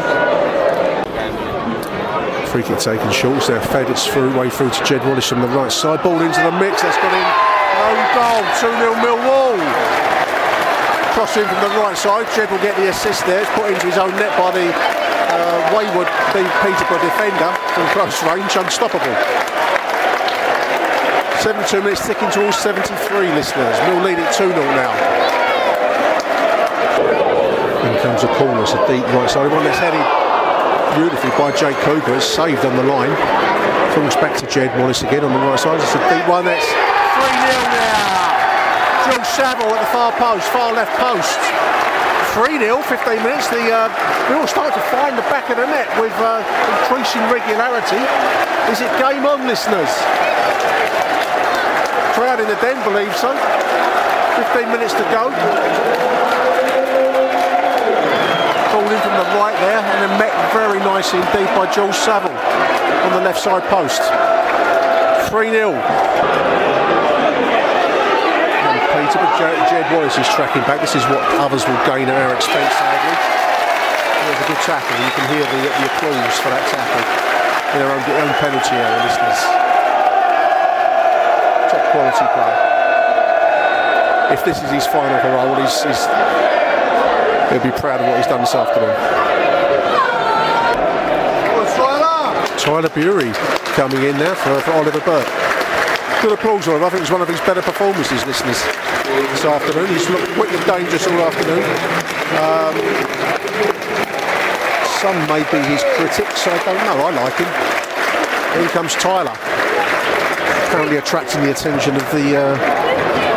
[2.48, 5.48] Free kick taken short, so fed it's through, way through to Jed Wallace from the
[5.50, 6.02] right side.
[6.04, 7.60] Ball into the mix, that's got in.
[8.16, 10.19] Goal, 2 0 Millwall
[11.14, 12.28] cross in from the right side.
[12.36, 13.42] Jed will get the assist there.
[13.42, 18.56] It's put into his own net by the uh, wayward Peterborough defender from close range.
[18.58, 19.16] Unstoppable.
[21.42, 23.76] 72 minutes ticking towards 73 listeners.
[23.88, 24.92] Mill lead it 2 0 now.
[27.88, 28.62] In comes a corner.
[28.62, 30.04] It's a deep right side one that's headed
[31.00, 32.16] beautifully by Jake Cooper.
[32.16, 33.16] It's saved on the line.
[33.96, 35.80] Falls back to Jed Wallace again on the right side.
[35.80, 36.46] It's a deep one.
[36.46, 38.19] That's 3 0 now.
[39.10, 41.42] George Saville at the far post, far left post.
[42.38, 43.50] 3 0, 15 minutes.
[43.50, 46.46] The, uh, all start to find the back of the net with uh,
[46.78, 47.98] increasing regularity.
[48.70, 49.90] Is it game on, listeners?
[52.14, 53.34] Crowd in the den believe so.
[54.54, 55.34] 15 minutes to go.
[58.70, 62.30] Called in from the right there and then met very nicely indeed by George Saville
[62.30, 64.06] on the left side post.
[65.34, 65.74] 3 0.
[69.00, 69.40] But
[69.72, 70.84] Jed Wallace is tracking back.
[70.84, 73.16] This is what others will gain at our expense, sadly.
[73.16, 74.92] There's a good tackle.
[75.00, 77.08] You can hear the, the applause for that tackle
[77.72, 79.40] in their own, own penalty area, listeners.
[81.72, 82.60] Top quality player.
[84.36, 86.04] If this is his final parole, he's, he's,
[87.48, 89.00] he'll be proud of what he's done this afternoon.
[92.60, 93.32] Tyler Burey
[93.80, 95.59] coming in now for, for Oliver Burke
[96.22, 96.84] good applause for him.
[96.84, 98.60] I think it's one of his better performances, listeners,
[99.34, 99.88] this afternoon.
[99.88, 101.64] He's looked quick and dangerous all afternoon.
[102.38, 102.74] Um,
[105.00, 106.98] some may be his critics, I don't know.
[107.06, 107.50] I like him.
[108.60, 109.36] Here comes Tyler,
[110.72, 112.56] currently attracting the attention of the uh,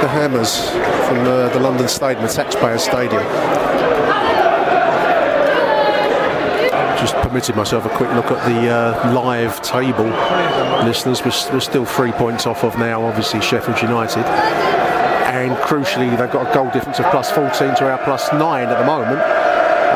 [0.02, 0.70] the Hammers
[1.06, 3.22] from the, the London Stadium, the Taxpayer Stadium.
[7.02, 10.06] Just permitted myself a quick look at the uh, live table.
[10.86, 14.24] Listeners, we're, we're, still three points off of now, obviously, Sheffield United.
[15.26, 18.78] And crucially, they've got a goal difference of plus 14 to our plus 9 at
[18.78, 19.20] the moment.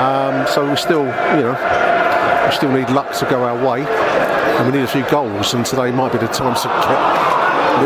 [0.03, 1.05] Um, so we still,
[1.37, 3.87] you know, we still need luck to go our way.
[3.87, 6.69] And we need a few goals, and today might be the time to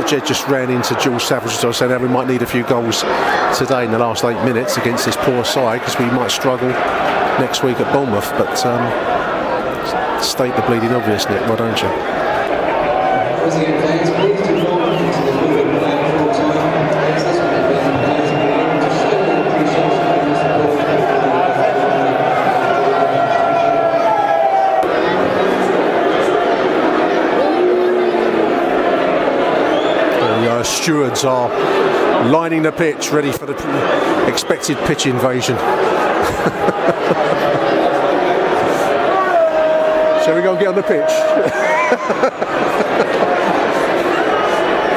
[0.01, 2.63] get Jed just ran into Jules Savage, as I said we might need a few
[2.63, 3.01] goals
[3.59, 6.73] today in the last eight minutes against this poor side because we might struggle
[7.39, 8.31] next week at Bournemouth.
[8.33, 12.21] But um, state the bleeding obvious, Nick, why don't you?
[30.81, 31.49] Stewards are
[32.31, 35.57] lining the pitch ready for the expected pitch invasion.
[40.25, 41.11] Shall we go and get on the pitch?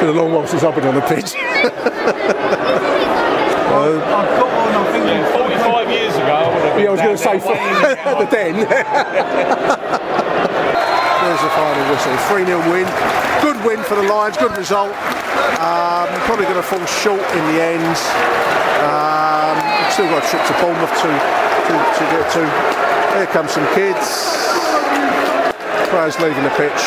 [0.04, 1.34] been a long while since I've been on the pitch.
[1.38, 1.38] uh,
[4.04, 6.52] I've got one, I think 45 years ago.
[6.76, 8.68] yeah, I was going to say the den.
[11.24, 12.12] There's the final whistle.
[12.28, 12.84] 3 0 win.
[13.40, 14.92] Good win for the Lions, good result.
[15.56, 17.96] Um, probably going to fall short in the end.
[18.84, 19.56] Um,
[19.88, 21.08] still got a trip to Bournemouth to,
[21.66, 22.42] to, to get to.
[23.16, 24.04] Here come some kids.
[25.90, 26.82] Players leaving the pitch.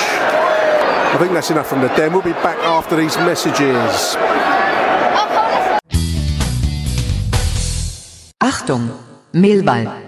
[1.08, 2.14] I think that's enough from the den.
[2.14, 4.16] We'll be back after these messages.
[8.42, 8.98] Achtung,
[9.34, 10.08] Millwall.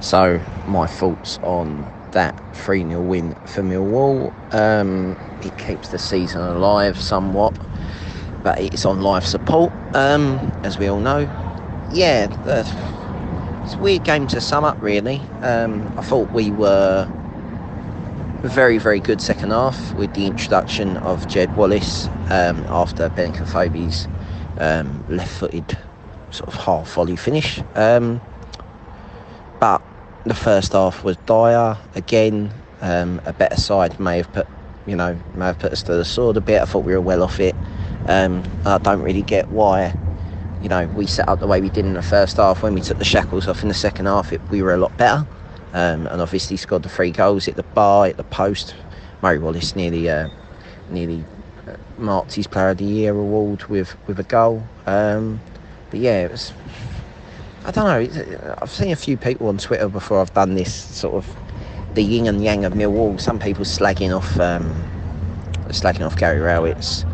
[0.00, 4.32] So, my thoughts on that 3 0 win for Millwall.
[4.54, 7.54] Um, it keeps the season alive somewhat,
[8.42, 11.20] but it's on life support, um, as we all know.
[11.92, 12.28] Yeah,
[13.64, 15.20] it's a weird game to sum up, really.
[15.42, 17.08] Um, I thought we were
[18.42, 24.06] very, very good second half with the introduction of Jed Wallace um, after Benik Afobe's
[24.58, 25.76] um, left footed
[26.30, 27.60] sort of half volley finish.
[27.74, 28.20] Um,
[29.60, 29.82] but
[30.24, 31.76] the first half was dire.
[31.94, 34.46] Again, um, a better side may have put,
[34.86, 36.62] you know, may have put us to the sword a bit.
[36.62, 37.56] I thought we were well off it.
[38.08, 39.94] Um, I don't really get why,
[40.62, 42.62] you know, we set up the way we did in the first half.
[42.62, 44.96] When we took the shackles off in the second half, it, we were a lot
[44.96, 45.26] better.
[45.74, 48.74] Um, and obviously scored the three goals at the bar, at the post.
[49.20, 50.28] Murray Wallace nearly, uh,
[50.88, 51.22] nearly
[51.68, 54.62] uh, marked his Player of the Year award with with a goal.
[54.86, 55.38] Um,
[55.90, 56.52] but yeah, it was
[57.66, 58.54] I don't know.
[58.62, 61.36] I've seen a few people on Twitter before I've done this sort of
[61.94, 63.20] the yin and yang of Millwall.
[63.20, 64.72] Some people slagging off um,
[65.68, 67.04] slagging off Gary Rowett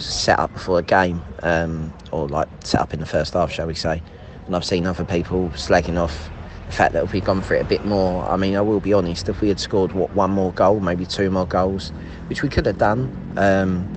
[0.00, 3.66] set up before a game, um, or like set up in the first half, shall
[3.66, 4.02] we say?
[4.46, 6.30] And I've seen other people slagging off
[6.66, 8.92] the fact that we'd gone for it a bit more, I mean, I will be
[8.92, 11.92] honest, if we had scored what one more goal, maybe two more goals,
[12.28, 13.10] which we could have done.
[13.36, 13.90] Um,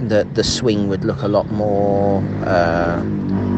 [0.00, 3.02] the the swing would look a lot more uh,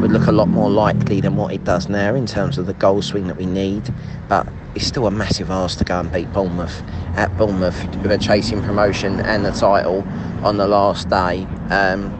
[0.01, 2.73] would look a lot more likely than what it does now in terms of the
[2.73, 3.93] goal swing that we need.
[4.27, 6.83] But it's still a massive ask to go and beat Bournemouth
[7.15, 10.03] at Bournemouth with a chasing promotion and the title
[10.43, 11.45] on the last day.
[11.69, 12.17] Um,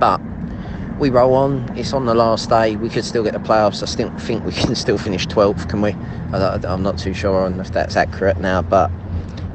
[0.00, 0.20] but
[0.98, 1.76] we roll on.
[1.76, 2.76] It's on the last day.
[2.76, 3.82] We could still get the playoffs.
[3.82, 5.92] I still think we can still finish 12th, can we?
[6.32, 8.90] I'm not too sure on if that's accurate now, but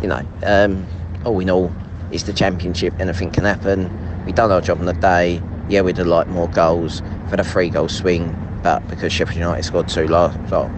[0.02, 0.86] you know, um,
[1.26, 1.74] all in all,
[2.12, 2.94] it's the championship.
[3.00, 3.92] Anything can happen.
[4.26, 5.42] We done our job on the day.
[5.70, 7.02] Yeah, we'd have liked more goals.
[7.30, 10.70] Had a three goal swing, but because Sheffield United scored two last, well,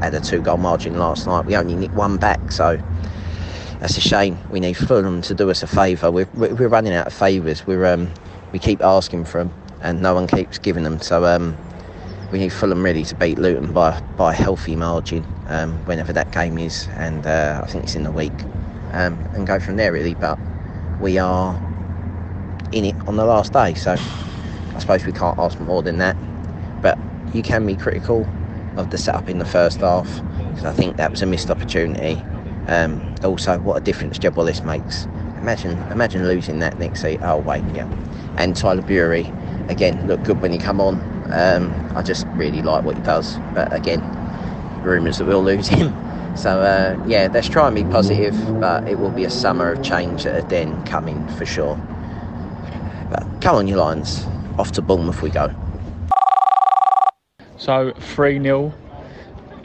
[0.00, 2.52] had a two goal margin last night, we only nicked one back.
[2.52, 2.78] So
[3.80, 4.38] that's a shame.
[4.50, 6.10] We need Fulham to do us a favour.
[6.10, 7.66] We're, we're running out of favours.
[7.66, 8.12] We're um,
[8.52, 11.00] we keep asking for them, and no one keeps giving them.
[11.00, 11.56] So um,
[12.30, 16.30] we need Fulham really to beat Luton by by a healthy margin um, whenever that
[16.32, 18.32] game is, and uh, I think it's in the week
[18.94, 20.14] um, and go from there really.
[20.14, 20.38] But
[21.00, 21.60] we are
[22.72, 26.16] in it on the last day, so I suppose we can't ask more than that.
[26.80, 26.98] But
[27.32, 28.28] you can be critical
[28.76, 32.22] of the setup in the first half because I think that was a missed opportunity.
[32.66, 35.04] Um, also, what a difference Jed Wallace makes.
[35.38, 37.20] Imagine, imagine losing that next seat.
[37.22, 37.86] Oh wait, yeah.
[38.38, 39.30] And Tyler Burey,
[39.68, 40.94] again, looked good when he come on.
[41.30, 43.38] Um, I just really like what he does.
[43.52, 44.00] But again,
[44.82, 45.94] rumours that we'll lose him.
[46.36, 49.82] So uh, yeah, let's try and be positive, but it will be a summer of
[49.82, 51.76] change at a den coming for sure.
[53.10, 54.26] But come on, your Lions.
[54.58, 55.52] Off to Bournemouth we go.
[57.56, 58.72] So 3 0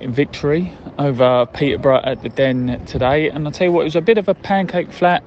[0.07, 3.29] victory over Peterborough at the Den today.
[3.29, 5.23] And I'll tell you what, it was a bit of a pancake flat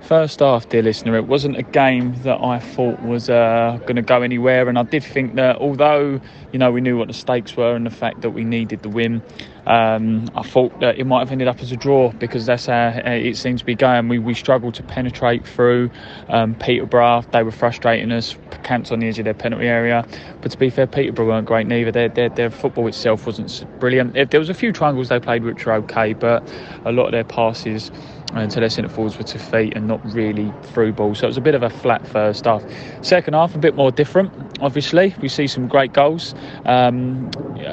[0.00, 4.02] First half, dear listener, it wasn't a game that I thought was uh, going to
[4.02, 6.20] go anywhere, and I did think that although
[6.52, 8.88] you know we knew what the stakes were and the fact that we needed the
[8.88, 9.22] win,
[9.66, 12.88] um, I thought that it might have ended up as a draw because that's how
[13.04, 14.08] it seems to be going.
[14.08, 15.90] We we struggled to penetrate through
[16.30, 20.06] um, Peterborough; they were frustrating us, camped on the edge of their penalty area.
[20.40, 21.92] But to be fair, Peterborough weren't great neither.
[21.92, 24.14] Their their, their football itself wasn't brilliant.
[24.30, 26.42] There was a few triangles they played which were okay, but
[26.86, 27.90] a lot of their passes
[28.34, 31.14] until their centre forwards were to feet and not really through ball.
[31.14, 32.62] So it was a bit of a flat first half.
[33.02, 34.32] Second half, a bit more different.
[34.60, 36.34] Obviously, we see some great goals.
[36.66, 37.30] Um,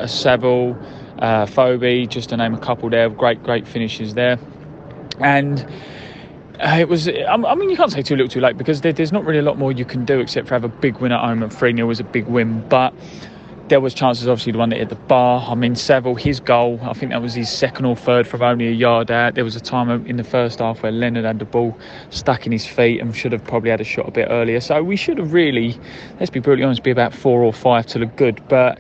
[0.07, 0.77] Saville,
[1.19, 4.39] uh, Phoebe, just to name a couple there, great, great finishes there.
[5.19, 5.65] And
[6.59, 9.11] uh, it was, I mean, you can't say too little too late because there, there's
[9.11, 11.19] not really a lot more you can do except for have a big win at
[11.19, 11.43] home.
[11.43, 12.67] And 3 0 was a big win.
[12.69, 12.93] But
[13.67, 15.43] there was chances, obviously, the one that hit the bar.
[15.49, 18.67] I mean, Saville, his goal, I think that was his second or third from only
[18.67, 19.35] a yard out.
[19.35, 21.77] There was a time in the first half where Leonard had the ball
[22.11, 24.59] stuck in his feet and should have probably had a shot a bit earlier.
[24.59, 25.79] So we should have really,
[26.19, 28.41] let's be brutally honest, be about four or five to look good.
[28.47, 28.79] But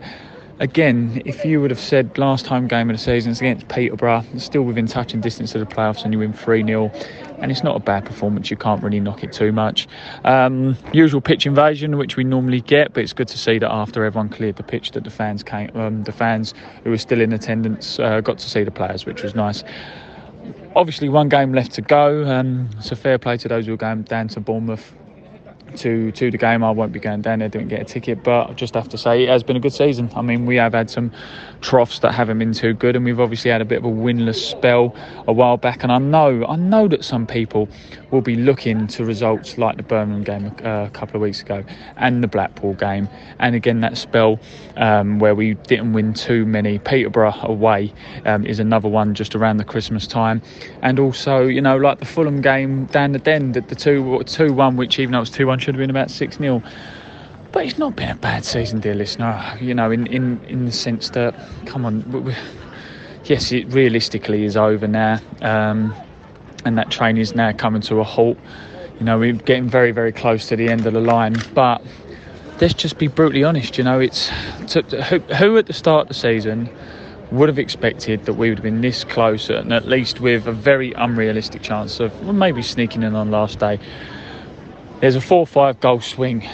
[0.59, 4.23] again, if you would have said last home game of the season is against Peterborough,
[4.37, 6.91] still within touching distance of the playoffs, and you win 3 0,
[7.39, 9.87] and it's not a bad performance, you can't really knock it too much.
[10.23, 14.05] Um, usual pitch invasion, which we normally get, but it's good to see that after
[14.05, 16.53] everyone cleared the pitch, that the fans came, um, the fans
[16.83, 19.63] who were still in attendance uh, got to see the players, which was nice.
[20.75, 24.03] Obviously, one game left to go, um, so fair play to those who are going
[24.03, 24.93] down to Bournemouth
[25.77, 26.63] to to the game.
[26.63, 28.97] I won't be going down there, didn't get a ticket, but I just have to
[28.97, 30.09] say it has been a good season.
[30.15, 31.11] I mean, we have had some
[31.65, 34.35] troughs that haven't been too good, and we've obviously had a bit of a winless
[34.35, 34.95] spell
[35.27, 35.81] a while back.
[35.81, 37.67] And I know, I know that some people
[38.11, 41.63] will be looking to results like the Birmingham game uh, a couple of weeks ago
[41.97, 43.09] and the Blackpool game,
[43.39, 44.39] and again that spell
[44.77, 46.77] um, where we didn't win too many.
[46.77, 47.91] Peterborough away
[48.25, 50.43] um, is another one just around the Christmas time,
[50.83, 54.53] and also you know like the Fulham game down the den, the, the two two
[54.53, 56.61] one, which even though it was two one should have been about six 0
[57.55, 59.41] but it's not been a bad season, dear listener.
[59.61, 61.33] You know, in in in the sense that,
[61.65, 62.35] come on, we,
[63.23, 65.95] yes, it realistically is over now, um,
[66.65, 68.37] and that train is now coming to a halt.
[68.99, 71.81] You know, we're getting very very close to the end of the line, but
[72.59, 73.77] let's just be brutally honest.
[73.77, 74.27] You know, it's
[74.73, 76.69] to, who, who at the start of the season
[77.31, 80.51] would have expected that we would have been this close and at least with a
[80.51, 83.79] very unrealistic chance of maybe sneaking in on last day.
[84.99, 86.47] There's a 4 5 goal swing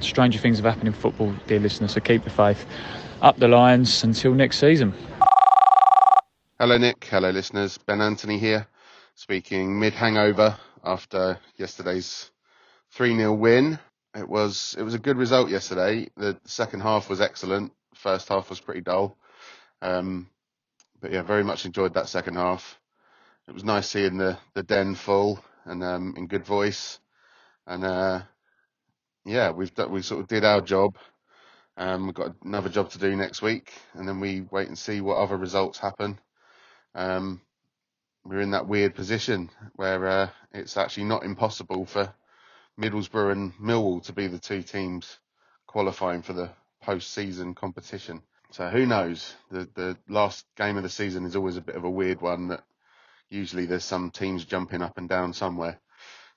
[0.00, 2.66] stranger things have happened in football, dear listeners, so keep the faith.
[3.22, 4.92] Up the Lions until next season.
[6.58, 7.04] Hello, Nick.
[7.04, 7.78] Hello, listeners.
[7.78, 8.66] Ben Anthony here,
[9.14, 12.30] speaking mid hangover after yesterday's
[12.92, 13.78] 3 0 win.
[14.14, 16.08] It was it was a good result yesterday.
[16.16, 17.72] The second half was excellent.
[17.94, 19.16] First half was pretty dull.
[19.82, 20.28] Um,
[21.00, 22.80] but yeah, very much enjoyed that second half.
[23.48, 26.98] It was nice seeing the, the den full and um, in good voice.
[27.66, 28.22] And uh,
[29.26, 30.96] yeah, we've we sort of did our job.
[31.76, 35.00] Um, we've got another job to do next week, and then we wait and see
[35.00, 36.18] what other results happen.
[36.94, 37.42] Um,
[38.24, 42.14] we're in that weird position where uh, it's actually not impossible for
[42.80, 45.18] Middlesbrough and Millwall to be the two teams
[45.66, 46.50] qualifying for the
[46.82, 48.22] post-season competition.
[48.52, 49.34] So who knows?
[49.50, 52.48] The the last game of the season is always a bit of a weird one.
[52.48, 52.62] That
[53.28, 55.80] usually there's some teams jumping up and down somewhere.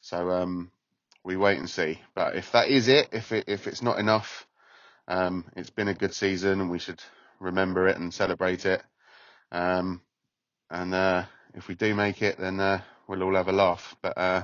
[0.01, 0.71] So um,
[1.23, 1.99] we wait and see.
[2.15, 4.47] But if that is it, if it if it's not enough,
[5.07, 7.01] um, it's been a good season and we should
[7.39, 8.81] remember it and celebrate it.
[9.51, 10.01] Um,
[10.69, 13.95] and uh, if we do make it, then uh, we'll all have a laugh.
[14.01, 14.43] But uh,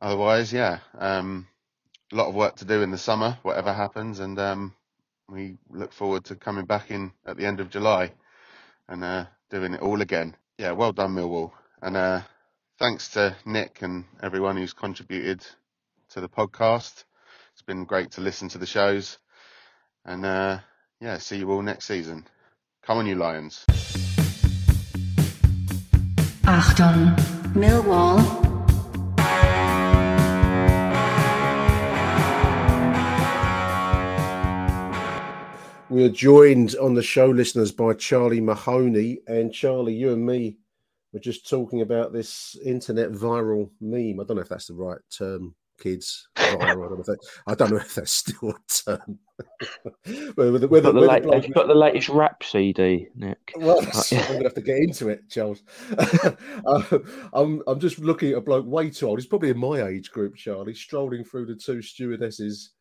[0.00, 1.46] otherwise, yeah, um,
[2.12, 4.74] a lot of work to do in the summer, whatever happens, and um,
[5.28, 8.12] we look forward to coming back in at the end of July
[8.88, 10.36] and uh, doing it all again.
[10.58, 11.52] Yeah, well done, Millwall,
[11.82, 12.20] and uh,
[12.78, 15.46] thanks to Nick and everyone who's contributed
[16.10, 17.04] to the podcast.
[17.52, 19.18] It's been great to listen to the shows.
[20.04, 20.58] And uh,
[21.00, 22.26] yeah, see you all next season.
[22.82, 23.64] Come on, you Lions.
[26.44, 27.16] Achtung,
[27.54, 28.44] Millwall.
[35.88, 39.20] We are joined on the show, listeners, by Charlie Mahoney.
[39.26, 40.58] And Charlie, you and me
[41.16, 44.20] were just talking about this internet viral meme.
[44.20, 46.28] I don't know if that's the right term kids.
[46.36, 46.74] I
[47.56, 49.18] don't know if that's still a term.
[50.34, 51.34] whether, whether, whether, late, bloke...
[51.36, 53.38] Have you got the latest rap CD, Nick?
[53.56, 53.78] Well,
[54.12, 55.62] I'm going to have to get into it, Charles.
[55.96, 56.98] uh,
[57.32, 59.18] I'm, I'm just looking at a bloke way too old.
[59.18, 62.72] He's probably in my age group, Charlie, strolling through the two stewardesses,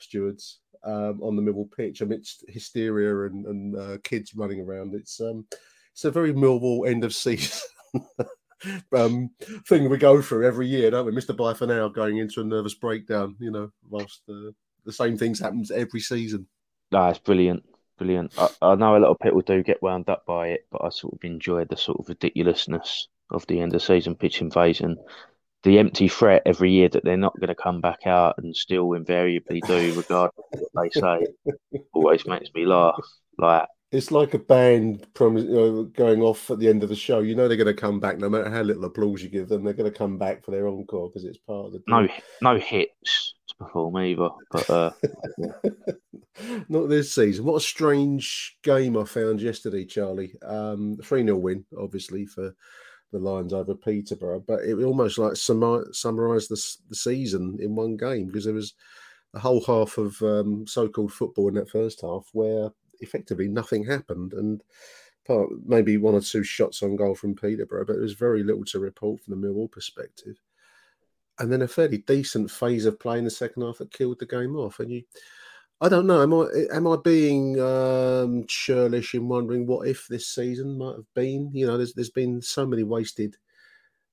[0.00, 4.96] stewards um, on the Millwall pitch amidst hysteria and, and uh, kids running around.
[4.96, 5.46] It's um,
[5.92, 7.60] it's a very Millwall end of season
[8.96, 9.30] um,
[9.66, 11.12] thing we go through every year, don't we?
[11.12, 11.36] Mr.
[11.36, 15.40] Bye for now going into a nervous breakdown, you know, whilst the, the same things
[15.40, 16.46] happens every season.
[16.92, 17.64] No, it's brilliant.
[17.98, 18.32] Brilliant.
[18.38, 20.88] I, I, know a lot of people do get wound up by it, but I
[20.88, 24.96] sort of enjoy the sort of ridiculousness of the end of season pitch invasion.
[25.62, 28.92] The empty threat every year that they're not going to come back out and still
[28.92, 31.26] invariably do, regardless of what they say,
[31.94, 33.00] always makes me laugh.
[33.38, 37.20] Like it's like a band prom- going off at the end of the show.
[37.20, 39.62] You know they're going to come back, no matter how little applause you give them.
[39.62, 41.82] They're going to come back for their encore because it's part of the.
[41.86, 42.08] No,
[42.42, 44.30] no hits to perform either.
[44.50, 44.90] But uh,
[46.68, 47.44] not this season.
[47.44, 50.34] What a strange game I found yesterday, Charlie.
[50.42, 52.52] Um, three 0 win, obviously for
[53.12, 58.26] the Lions over Peterborough, but it almost like summarised the, the season in one game
[58.26, 58.74] because there was
[59.34, 62.70] a whole half of um, so-called football in that first half where
[63.00, 64.32] effectively nothing happened.
[64.32, 64.62] And
[65.26, 68.64] part, maybe one or two shots on goal from Peterborough, but there was very little
[68.66, 70.40] to report from the Millwall perspective.
[71.38, 74.26] And then a fairly decent phase of play in the second half that killed the
[74.26, 74.78] game off.
[74.78, 75.02] And you,
[75.80, 76.22] I don't know.
[76.22, 81.14] Am I am I being um, churlish in wondering what if this season might have
[81.14, 81.50] been?
[81.52, 83.36] You know, there's there's been so many wasted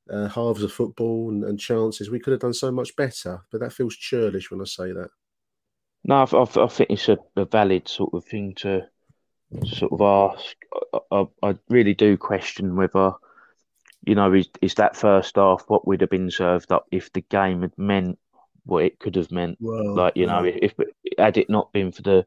[0.10, 2.10] uh, halves of football and, and, chances.
[2.10, 5.10] We could have done so much better, but that feels churlish when I say that.
[6.04, 8.88] No, I, I, I think it's a, a, valid sort of thing to,
[9.66, 10.56] sort of ask.
[11.12, 13.14] I, I, really do question whether,
[14.06, 17.22] you know, is, is that first half what would have been served up if the
[17.22, 18.18] game had meant
[18.66, 19.58] what it could have meant?
[19.60, 20.88] Well, like, you know, if, if
[21.18, 22.26] had it not been for the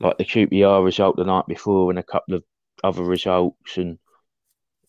[0.00, 2.44] like the QPR result the night before and a couple of
[2.84, 3.98] other results and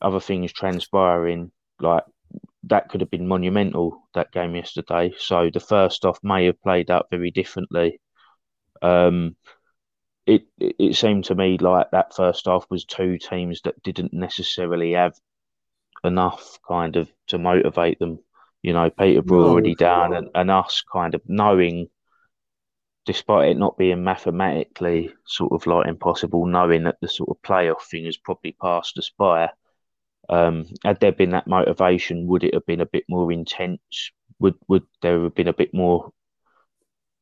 [0.02, 2.04] other things transpiring, like
[2.64, 5.12] that could have been monumental that game yesterday.
[5.18, 8.00] So the first half may have played out very differently.
[8.82, 9.36] Um,
[10.26, 14.94] it it seemed to me like that first half was two teams that didn't necessarily
[14.94, 15.16] have
[16.04, 18.20] enough kind of to motivate them.
[18.62, 21.88] You know, Peterborough no, already down, and, and us kind of knowing,
[23.06, 27.82] despite it not being mathematically sort of like impossible, knowing that the sort of playoff
[27.90, 29.50] thing has probably passed us by
[30.30, 34.12] um, had there been that motivation, would it have been a bit more intense?
[34.40, 36.12] Would would there have been a bit more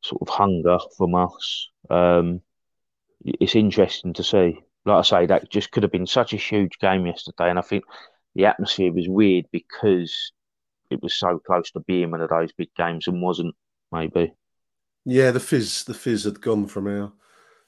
[0.07, 1.69] sort of hunger from us?
[1.89, 2.41] Um,
[3.23, 4.59] it's interesting to see.
[4.85, 7.61] Like I say, that just could have been such a huge game yesterday, and I
[7.61, 7.83] think
[8.35, 10.31] the atmosphere was weird because
[10.89, 13.55] it was so close to being one of those big games and wasn't.
[13.91, 14.33] Maybe.
[15.05, 17.13] Yeah, the fizz, the fizz had gone from our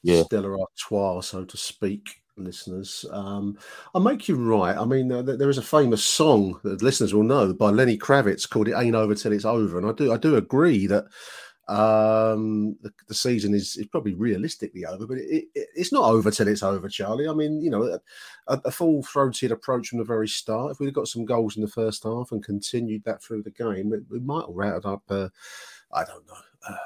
[0.03, 0.23] yeah.
[0.23, 3.05] Stella Artois, so to speak listeners.
[3.11, 3.57] Um,
[3.93, 4.75] I'll make you right.
[4.77, 8.49] I mean, uh, there is a famous song that listeners will know by Lenny Kravitz
[8.49, 11.05] called "It Ain't Over Till It's Over," and I do I do agree that
[11.69, 16.31] um, the, the, season is, is probably realistically over, but it, it, it's not over
[16.31, 17.27] till it's over, Charlie.
[17.27, 17.99] I mean, you know,
[18.47, 20.71] a, a full throated approach from the very start.
[20.71, 23.93] If we'd got some goals in the first half and continued that through the game,
[23.93, 25.03] it, we might have routed up.
[25.09, 25.29] Uh,
[25.93, 26.33] I don't know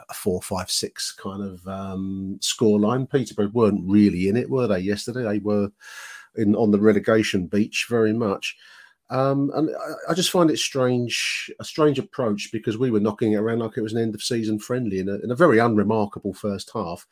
[0.09, 3.07] a four, five, six kind of um, score line.
[3.07, 4.79] Peterborough weren't really in it, were they?
[4.79, 5.71] Yesterday, they were
[6.35, 8.55] in on the relegation beach very much.
[9.13, 13.33] Um, and I, I, just find it strange, a strange approach because we were knocking
[13.33, 15.59] it around like it was an end of season friendly in a, in a very
[15.59, 17.05] unremarkable first half.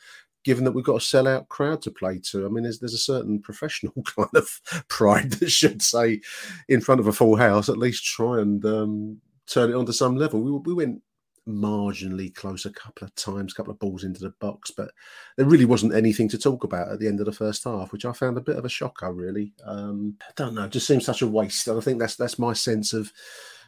[0.43, 2.97] Given that we've got a sellout crowd to play to, I mean, there's there's a
[2.97, 4.49] certain professional kind of
[4.88, 6.22] pride that should say,
[6.68, 9.93] in front of a full house, at least try and um, turn it on to
[9.93, 10.41] some level.
[10.41, 11.04] We, we went
[11.48, 14.92] marginally close a couple of times, a couple of balls into the box, but
[15.38, 18.06] there really wasn't anything to talk about at the end of the first half, which
[18.06, 19.12] I found a bit of a shocker.
[19.12, 22.16] Really, um, I don't know, it just seems such a waste, and I think that's
[22.16, 23.12] that's my sense of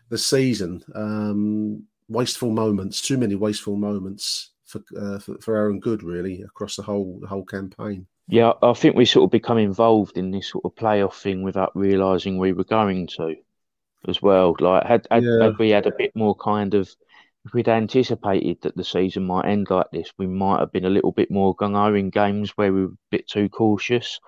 [0.09, 0.83] the season.
[0.93, 6.41] Um, wasteful moments, too many wasteful moments for, uh, for for our own good, really,
[6.41, 8.07] across the whole the whole campaign.
[8.27, 11.75] Yeah, I think we sort of become involved in this sort of playoff thing without
[11.75, 13.35] realizing we were going to,
[14.07, 14.55] as well.
[14.59, 15.43] Like had had, yeah.
[15.43, 16.89] had we had a bit more kind of
[17.45, 20.89] if we'd anticipated that the season might end like this, we might have been a
[20.89, 24.19] little bit more gung ho in games where we were a bit too cautious.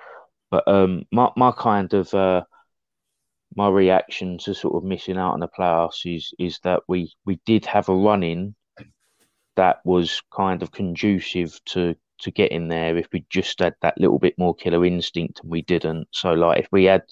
[0.51, 2.43] But um, my my kind of uh,
[3.55, 7.39] my reaction to sort of missing out on the playoffs is is that we we
[7.45, 8.55] did have a run in
[9.55, 14.19] that was kind of conducive to to getting there if we just had that little
[14.19, 16.07] bit more killer instinct and we didn't.
[16.11, 17.03] So like if we had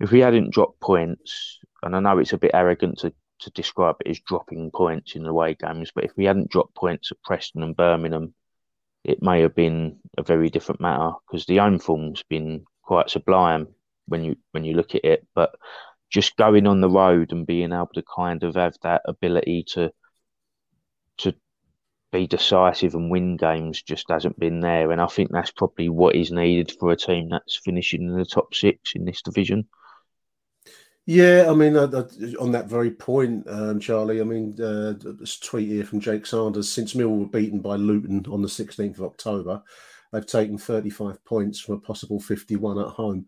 [0.00, 3.96] if we hadn't dropped points, and I know it's a bit arrogant to to describe
[4.00, 5.90] it as dropping points in the away games.
[5.94, 8.34] But if we hadn't dropped points at Preston and Birmingham,
[9.04, 13.68] it may have been a very different matter because the home form's been quite sublime
[14.06, 15.26] when you when you look at it.
[15.34, 15.54] But
[16.10, 19.92] just going on the road and being able to kind of have that ability to
[21.18, 21.34] to
[22.12, 24.92] be decisive and win games just hasn't been there.
[24.92, 28.24] And I think that's probably what is needed for a team that's finishing in the
[28.24, 29.66] top six in this division.
[31.06, 31.86] Yeah, I mean, uh,
[32.40, 34.20] on that very point, um, Charlie.
[34.22, 38.24] I mean, uh, this tweet here from Jake Sanders: since Mill were beaten by Luton
[38.30, 39.62] on the 16th of October,
[40.12, 43.26] they've taken 35 points from a possible 51 at home.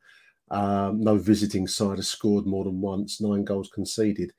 [0.51, 3.21] Um, no visiting side has scored more than once.
[3.21, 4.33] Nine goals conceded.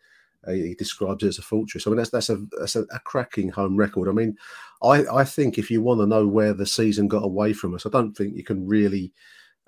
[0.48, 1.86] Uh, he describes it as a fortress.
[1.86, 4.10] I mean, that's that's a that's a, a cracking home record.
[4.10, 4.36] I mean,
[4.82, 7.86] I I think if you want to know where the season got away from us,
[7.86, 9.14] I don't think you can really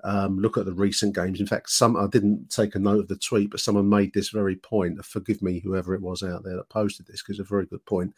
[0.04, 1.40] um, look at the recent games.
[1.40, 4.30] In fact, some I didn't take a note of the tweet, but someone made this
[4.30, 5.04] very point.
[5.04, 7.84] Forgive me, whoever it was out there that posted this, because it's a very good
[7.86, 8.14] point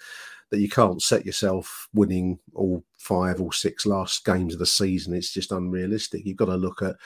[0.50, 5.14] that you can't set yourself winning all five or six last games of the season.
[5.14, 6.24] It's just unrealistic.
[6.24, 6.96] You've got to look at,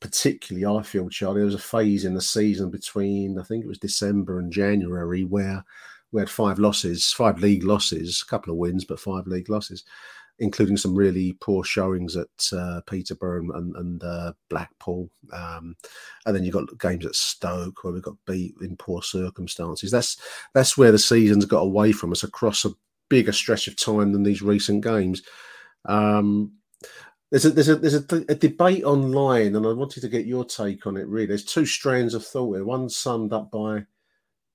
[0.00, 1.40] particularly, I feel, Charlie.
[1.40, 5.24] There was a phase in the season between I think it was December and January
[5.24, 5.64] where
[6.10, 9.84] we had five losses, five league losses, a couple of wins, but five league losses
[10.38, 15.10] including some really poor showings at uh, Peterborough and, and uh, Blackpool.
[15.32, 15.76] Um,
[16.26, 19.90] and then you've got games at Stoke where we got beat in poor circumstances.
[19.90, 20.16] That's
[20.54, 22.70] that's where the season's got away from us across a
[23.08, 25.22] bigger stretch of time than these recent games.
[25.86, 26.52] Um,
[27.30, 30.44] there's a there's a there's a, a, debate online, and I wanted to get your
[30.44, 31.06] take on it.
[31.08, 32.64] Really, there's two strands of thought here.
[32.64, 33.84] One summed up by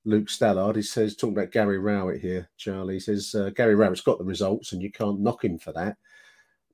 [0.05, 0.75] Luke Stallard.
[0.75, 2.49] He says talking about Gary Rowett here.
[2.57, 5.71] Charlie he says uh, Gary Rowett's got the results, and you can't knock him for
[5.73, 5.97] that.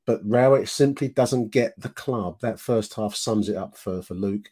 [0.05, 2.39] But Rowett simply doesn't get the club.
[2.41, 4.49] That first half sums it up for for Luke.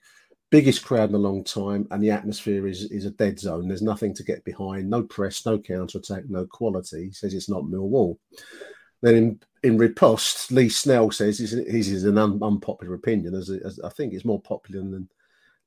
[0.49, 3.67] Biggest crowd in a long time, and the atmosphere is is a dead zone.
[3.67, 4.89] There's nothing to get behind.
[4.89, 7.05] No press, no counter attack, no quality.
[7.05, 8.17] He says it's not Millwall.
[9.01, 13.79] Then in, in riposte, Lee Snell says his, is an un, unpopular opinion, as, as,
[13.79, 15.07] I think it's more popular than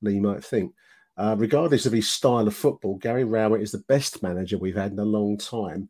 [0.03, 0.75] Lee might think.
[1.21, 4.93] Uh, regardless of his style of football, Gary Rowett is the best manager we've had
[4.93, 5.87] in a long time.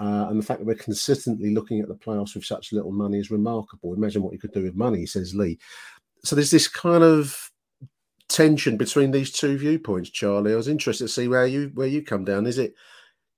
[0.00, 3.20] Uh, and the fact that we're consistently looking at the playoffs with such little money
[3.20, 3.94] is remarkable.
[3.94, 5.60] Imagine what you could do with money, says Lee.
[6.24, 7.52] So there's this kind of
[8.28, 10.52] tension between these two viewpoints, Charlie.
[10.52, 12.44] I was interested to see where you where you come down.
[12.44, 12.74] Is it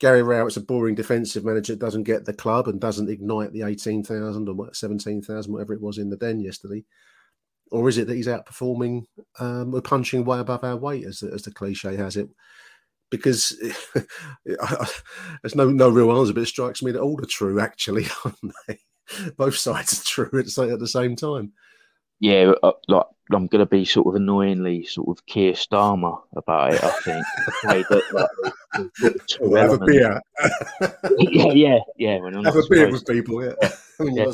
[0.01, 3.62] Gary Rowett's a boring defensive manager that doesn't get the club and doesn't ignite the
[3.62, 6.82] 18,000 or 17,000, whatever it was in the den yesterday?
[7.71, 9.05] Or is it that he's outperforming,
[9.41, 12.29] um, we're punching way above our weight, as, as the cliche has it?
[13.11, 13.57] Because
[14.45, 18.55] there's no no real answer, but it strikes me that all are true, actually, aren't
[18.69, 18.79] they?
[19.37, 20.47] Both sides are true at
[20.79, 21.53] the same time
[22.21, 26.75] yeah, uh, like I'm going to be sort of annoyingly sort of Keir Starmer about
[26.75, 26.83] it.
[26.83, 27.27] I think.
[27.89, 28.29] that, like,
[29.59, 30.21] have a beer.
[31.19, 32.19] yeah, yeah, yeah.
[32.45, 33.45] Have a beer with people.
[33.45, 33.53] Yeah,
[34.01, 34.33] yeah.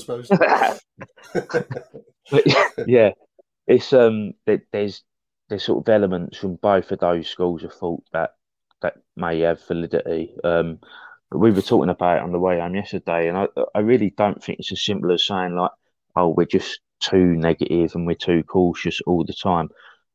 [2.30, 2.47] but
[2.87, 3.11] yeah,
[3.66, 5.02] it's um, there's
[5.48, 8.34] there's sort of elements from both of those schools of thought that
[8.82, 10.34] that may have validity.
[10.44, 10.80] Um,
[11.30, 14.42] we were talking about it on the way home yesterday, and I I really don't
[14.42, 15.70] think it's as simple as saying like,
[16.16, 19.68] oh, we're just too negative and we're too cautious all the time.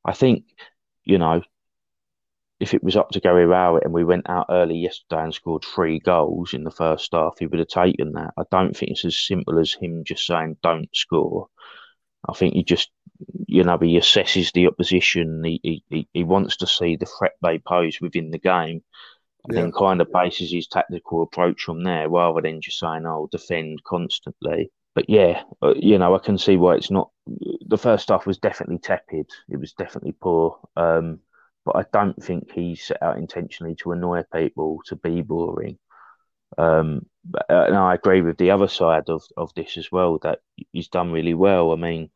[0.05, 0.45] I think,
[1.03, 1.41] you know,
[2.59, 5.63] if it was up to Gary Rowett and we went out early yesterday and scored
[5.63, 8.33] three goals in the first half, he would have taken that.
[8.37, 11.47] I don't think it's as simple as him just saying don't score.
[12.29, 12.89] I think he just,
[13.47, 15.43] you know, he assesses the opposition.
[15.43, 18.81] He he, he wants to see the threat they pose within the game,
[19.45, 19.61] and yeah.
[19.61, 23.83] then kind of bases his tactical approach from there, rather than just saying, "Oh, defend
[23.83, 27.11] constantly." but yeah, uh, you know, I can see why it's not.
[27.67, 29.29] The first half was definitely tepid.
[29.47, 30.57] It was definitely poor.
[30.75, 31.19] Um,
[31.65, 35.77] but I don't think he set out intentionally to annoy people, to be boring.
[36.57, 37.05] Um,
[37.49, 40.39] uh, and I agree with the other side of, of this as well that
[40.71, 41.71] he's done really well.
[41.71, 42.09] I mean,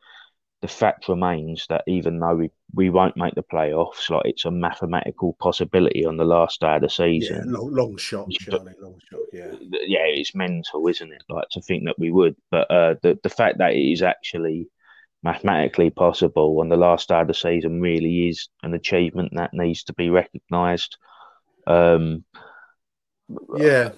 [0.62, 4.52] the fact remains that even though we, we won't make the playoffs, like it's a
[4.52, 7.44] mathematical possibility on the last day of the season.
[7.46, 9.20] Yeah, long, long shot, Charlie, long shot.
[9.34, 11.24] Yeah, yeah, it's mental, isn't it?
[11.30, 14.70] Like to think that we would, but uh, the the fact that it is actually
[15.24, 19.84] mathematically possible on the last day of the season really is an achievement that needs
[19.84, 20.98] to be recognised.
[21.68, 22.24] Um,
[23.58, 23.90] yeah.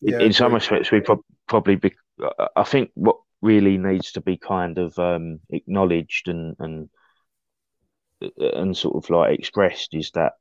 [0.00, 1.94] yeah, in some respects, we pro- probably be,
[2.56, 6.88] I think what really needs to be kind of um, acknowledged and and
[8.36, 10.32] and sort of like expressed is that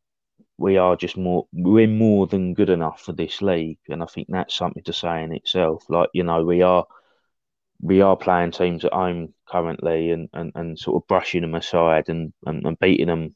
[0.57, 3.77] we are just more we're more than good enough for this league.
[3.89, 5.83] And i think that's something to say in itself.
[5.89, 6.85] Like you know we are
[7.79, 12.09] we are playing teams at home currently and and, and sort of brushing them aside
[12.09, 13.35] and, and, and beating them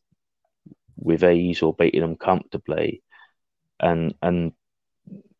[0.97, 3.03] with ease or beating them comfortably.
[3.79, 4.53] And and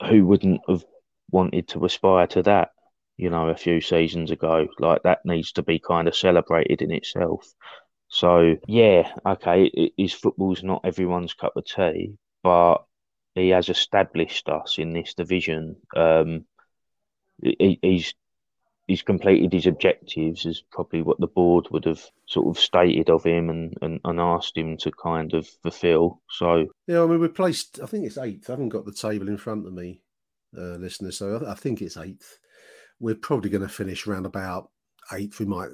[0.09, 0.83] who wouldn't have
[1.31, 2.71] wanted to aspire to that
[3.21, 4.67] you know, a few seasons ago.
[4.79, 7.53] Like that needs to be kind of celebrated in itself.
[8.07, 12.77] So yeah, okay, his football's not everyone's cup of tea, but
[13.35, 15.75] he has established us in this division.
[15.95, 16.45] Um,
[17.43, 18.15] he, he's
[18.91, 23.23] he's completed his objectives is probably what the board would have sort of stated of
[23.23, 26.21] him and, and, and asked him to kind of fulfill.
[26.29, 27.79] So yeah, I mean we placed.
[27.81, 28.49] I think it's eighth.
[28.49, 30.01] I haven't got the table in front of me,
[30.57, 31.17] uh, listeners.
[31.17, 32.39] So I, I think it's eighth
[33.01, 34.69] we're probably going to finish round about
[35.11, 35.39] eighth.
[35.39, 35.69] We might.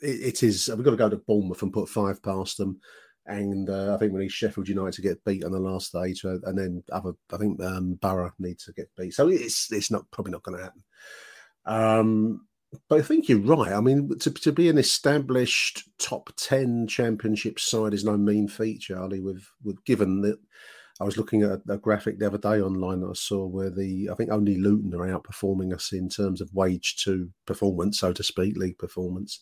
[0.00, 0.68] It, it is.
[0.68, 2.80] We've got to go to Bournemouth and put five past them.
[3.26, 6.24] And uh, I think we need Sheffield United to get beat on the last stage,
[6.24, 7.12] uh, and then other.
[7.32, 9.14] I think um, Borough needs to get beat.
[9.14, 10.82] So it's it's not probably not going to happen.
[11.64, 12.46] Um,
[12.88, 13.72] but I think you're right.
[13.72, 18.80] I mean, to, to be an established top ten championship side is no mean feat,
[18.80, 19.20] Charlie.
[19.20, 20.38] With with given that
[21.00, 24.08] I was looking at a, graphic the other day online that I saw where the
[24.10, 28.22] I think only Luton are outperforming us in terms of wage to performance, so to
[28.22, 29.40] speak, league performance,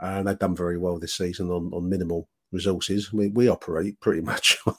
[0.00, 3.12] and they've done very well this season on on minimal resources.
[3.12, 4.74] We we operate pretty much on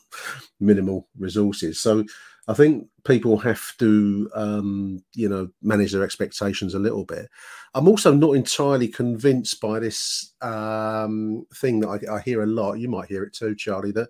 [0.59, 2.03] minimal resources, so
[2.49, 7.29] I think people have to, um, you know, manage their expectations a little bit.
[7.75, 12.79] I'm also not entirely convinced by this um, thing that I, I, hear a lot.
[12.79, 13.91] You might hear it too, Charlie.
[13.91, 14.09] That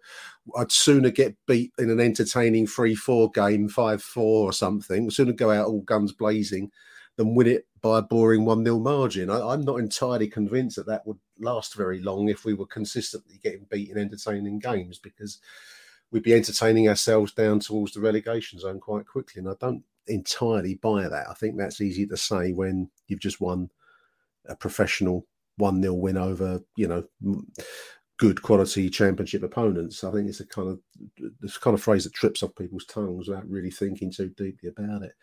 [0.56, 5.12] I'd sooner get beat in an entertaining three-four game, five-four or something.
[5.12, 6.72] Sooner go out all guns blazing
[7.18, 9.30] than win it by a boring 1 0 margin.
[9.30, 13.38] I, am not entirely convinced that that would last very long if we were consistently
[13.44, 15.40] getting beaten entertaining games because
[16.12, 19.40] we'd be entertaining ourselves down towards the relegation zone quite quickly.
[19.40, 21.28] And I don't entirely buy that.
[21.30, 23.70] I think that's easy to say when you've just won
[24.48, 25.26] a professional
[25.58, 27.04] 1 0 win over, you know,
[28.18, 30.04] good quality championship opponents.
[30.04, 30.80] I think it's a kind of
[31.40, 35.04] this kind of phrase that trips off people's tongues without really thinking too deeply about
[35.04, 35.14] it.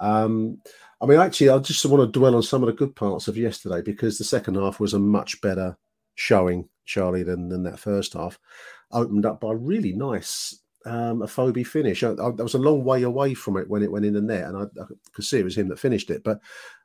[0.00, 0.58] Um,
[1.00, 3.36] I mean, actually, I just want to dwell on some of the good parts of
[3.36, 5.76] yesterday because the second half was a much better
[6.14, 8.38] showing, Charlie, than, than that first half.
[8.92, 12.02] Opened up by a really nice um, Afobe finish.
[12.02, 14.44] I, I, was a long way away from it when it went in the net,
[14.44, 16.24] and I, I, could see it was him that finished it.
[16.24, 16.40] But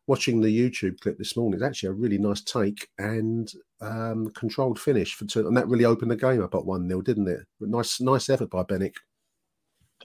[0.07, 3.51] watching the YouTube clip this morning, it's actually a really nice take and
[3.81, 7.01] um, controlled finish for two, and that really opened the game up at one 0
[7.01, 7.41] didn't it?
[7.59, 8.95] Nice, nice effort by Benik.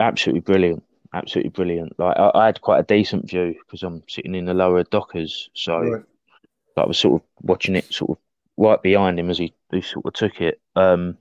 [0.00, 0.82] Absolutely brilliant,
[1.14, 1.98] absolutely brilliant.
[1.98, 5.50] Like I, I had quite a decent view because I'm sitting in the lower dockers,
[5.54, 6.02] so right.
[6.76, 8.18] I was sort of watching it sort of
[8.56, 10.60] right behind him as he, he sort of took it.
[10.76, 11.16] Um,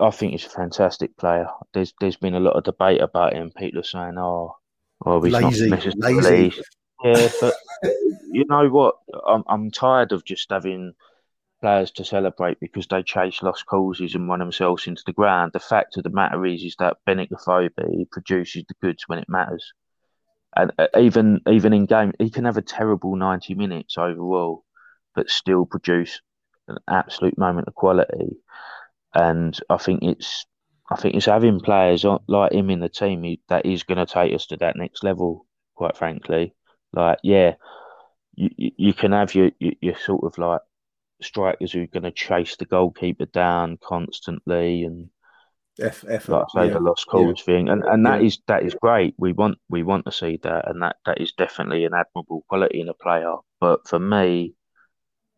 [0.00, 1.48] I think he's a fantastic player.
[1.72, 3.50] There's there's been a lot of debate about him.
[3.56, 4.56] People are saying, "Oh,
[5.04, 6.62] oh he's lazy, not necessarily." Lazy.
[7.04, 7.54] Yeah, but
[8.30, 8.96] you know what?
[9.26, 10.92] I'm I'm tired of just having
[11.60, 15.52] players to celebrate because they chase lost causes and run themselves into the ground.
[15.52, 19.28] The fact of the matter is, is that Benik Afobe produces the goods when it
[19.28, 19.72] matters,
[20.56, 24.64] and uh, even even in game, he can have a terrible ninety minutes overall,
[25.14, 26.20] but still produce
[26.68, 28.36] an absolute moment of quality
[29.14, 30.46] and I think it's
[30.90, 34.34] I think it's having players like him in the team that is going to take
[34.34, 35.46] us to that next level.
[35.74, 36.54] Quite frankly,
[36.92, 37.54] like yeah,
[38.34, 40.60] you you can have your your, your sort of like
[41.20, 45.08] strikers who are going to chase the goalkeeper down constantly and
[45.80, 46.74] F, F, like I say, yeah.
[46.74, 47.44] the lost cause yeah.
[47.44, 48.26] thing, and and that yeah.
[48.26, 49.14] is that is great.
[49.16, 52.80] We want we want to see that, and that that is definitely an admirable quality
[52.80, 53.36] in a player.
[53.58, 54.54] But for me,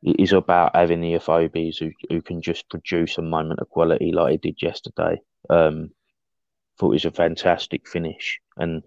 [0.05, 4.13] it is about having the Afobes who, who can just produce a moment of quality
[4.13, 5.21] like he did yesterday.
[5.49, 5.91] Um,
[6.79, 8.83] thought it was a fantastic finish, and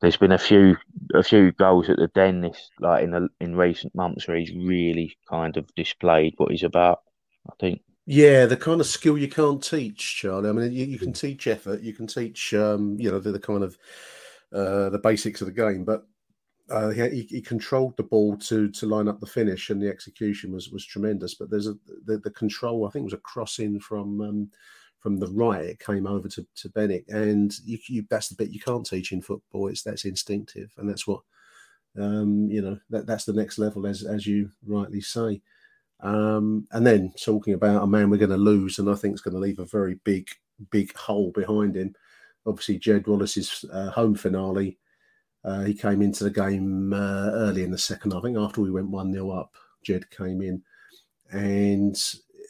[0.00, 0.76] there's been a few
[1.14, 4.52] a few goals at the den this like in the, in recent months where he's
[4.54, 7.00] really kind of displayed what he's about.
[7.48, 7.80] I think.
[8.10, 10.48] Yeah, the kind of skill you can't teach, Charlie.
[10.48, 13.38] I mean, you, you can teach effort, you can teach, um, you know, the, the
[13.38, 13.76] kind of
[14.50, 16.06] uh, the basics of the game, but
[16.70, 20.52] uh, he, he, controlled the ball to to line up the finish, and the execution
[20.52, 21.34] was was tremendous.
[21.34, 22.86] But there's a the, the control.
[22.86, 24.50] I think was a cross in from um,
[25.00, 25.64] from the right.
[25.64, 29.12] It came over to to Benik, and you, you, that's the bit you can't teach
[29.12, 29.68] in football.
[29.68, 31.20] It's that's instinctive, and that's what
[31.98, 32.78] um, you know.
[32.90, 35.40] That that's the next level, as as you rightly say.
[36.00, 39.22] Um, and then talking about a man we're going to lose, and I think it's
[39.22, 40.28] going to leave a very big
[40.70, 41.94] big hole behind him.
[42.46, 44.78] Obviously, Jed Wallace's uh, home finale
[45.44, 48.12] uh, he came into the game uh, early in the second.
[48.12, 50.62] I think after we went one 0 up, Jed came in,
[51.30, 51.96] and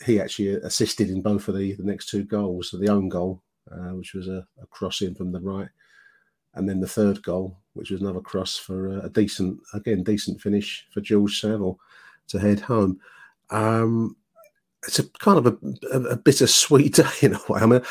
[0.04, 2.70] he actually assisted in both of the, the next two goals.
[2.70, 5.68] So the own goal, uh, which was a, a cross in from the right,
[6.54, 10.40] and then the third goal, which was another cross for a, a decent, again decent
[10.40, 11.78] finish for George Saville
[12.28, 13.00] to head home.
[13.50, 14.16] Um,
[14.86, 17.60] it's a kind of a, a, a bittersweet day in a way.
[17.60, 17.82] I mean,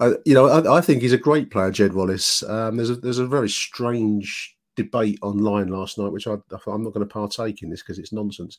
[0.00, 2.42] I, you know, I, I, think he's a great player, Jed Wallace.
[2.44, 6.34] Um, there's a there's a very strange debate online last night, which I,
[6.66, 8.58] I'm not going to partake in this because it's nonsense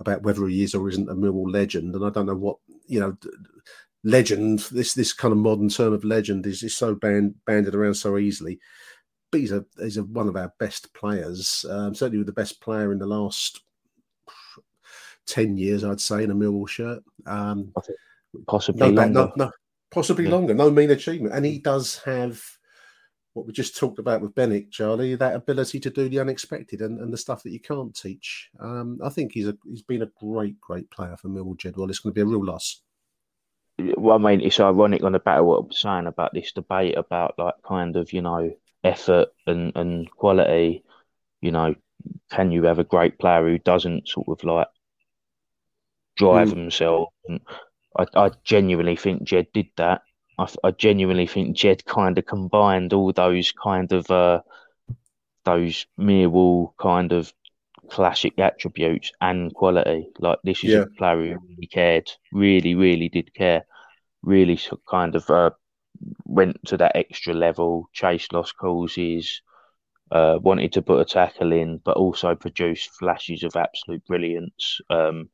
[0.00, 3.00] about whether he is or isn't a Millwall legend, and I don't know what you
[3.00, 3.16] know.
[4.04, 7.94] Legend, this this kind of modern term of legend is, is so band, banded around
[7.94, 8.60] so easily.
[9.32, 12.92] But he's a he's a, one of our best players, um, certainly the best player
[12.92, 13.60] in the last
[15.28, 17.02] 10 years, I'd say, in a Millwall shirt.
[17.26, 17.72] Um,
[18.46, 19.12] possibly no, longer.
[19.12, 19.50] No, no,
[19.90, 20.30] possibly yeah.
[20.30, 20.54] longer.
[20.54, 21.34] No mean achievement.
[21.34, 22.42] And he does have
[23.34, 27.00] what we just talked about with Benik, Charlie, that ability to do the unexpected and,
[27.00, 28.50] and the stuff that you can't teach.
[28.58, 31.88] Um, I think he's a he's been a great, great player for Millwall Jedwell.
[31.88, 32.82] It's going to be a real loss.
[33.96, 36.98] Well, I mean, it's ironic on the back of what I'm saying about this debate
[36.98, 38.52] about like kind of, you know,
[38.82, 40.82] effort and, and quality.
[41.40, 41.76] You know,
[42.30, 44.66] can you have a great player who doesn't sort of like
[46.18, 46.56] drive mm.
[46.56, 47.08] himself.
[47.26, 47.40] And
[47.98, 50.02] I, I genuinely think Jed did that.
[50.38, 54.40] I, I genuinely think Jed kind of combined all those kind of uh,
[55.44, 57.32] those Millwall kind of
[57.88, 60.08] classic attributes and quality.
[60.18, 60.82] Like this is yeah.
[60.82, 63.64] a player who really cared, really, really did care,
[64.22, 65.50] really kind of uh,
[66.24, 69.42] went to that extra level, chased lost causes,
[70.10, 74.80] uh, wanted to put a tackle in, but also produced flashes of absolute brilliance.
[74.90, 75.30] Um,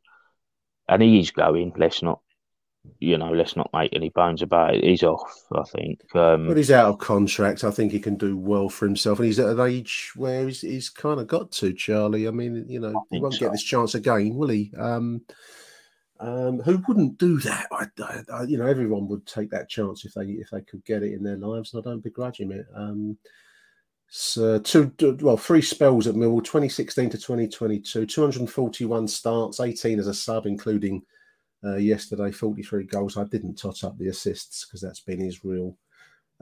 [0.88, 1.72] and he is going.
[1.76, 2.20] Let's not
[3.00, 4.84] you know, let's not make any bones about it.
[4.84, 6.00] He's off, I think.
[6.14, 7.64] Um, but he's out of contract.
[7.64, 10.60] I think he can do well for himself, and he's at an age where he's,
[10.60, 11.72] he's kind of got to.
[11.72, 13.40] Charlie, I mean, you know, he won't so.
[13.40, 14.72] get this chance again, will he?
[14.78, 15.22] Um,
[16.20, 17.66] um, who wouldn't do that?
[17.72, 17.86] I,
[18.32, 21.12] I, you know, everyone would take that chance if they if they could get it
[21.12, 22.66] in their lives, and I don't begrudge him it.
[22.74, 23.18] Um,
[24.16, 24.92] so two,
[25.22, 31.02] well, three spells at Millwall, 2016 to 2022, 241 starts, 18 as a sub, including
[31.64, 33.16] uh, yesterday, 43 goals.
[33.16, 35.76] I didn't tot up the assists because that's been his real,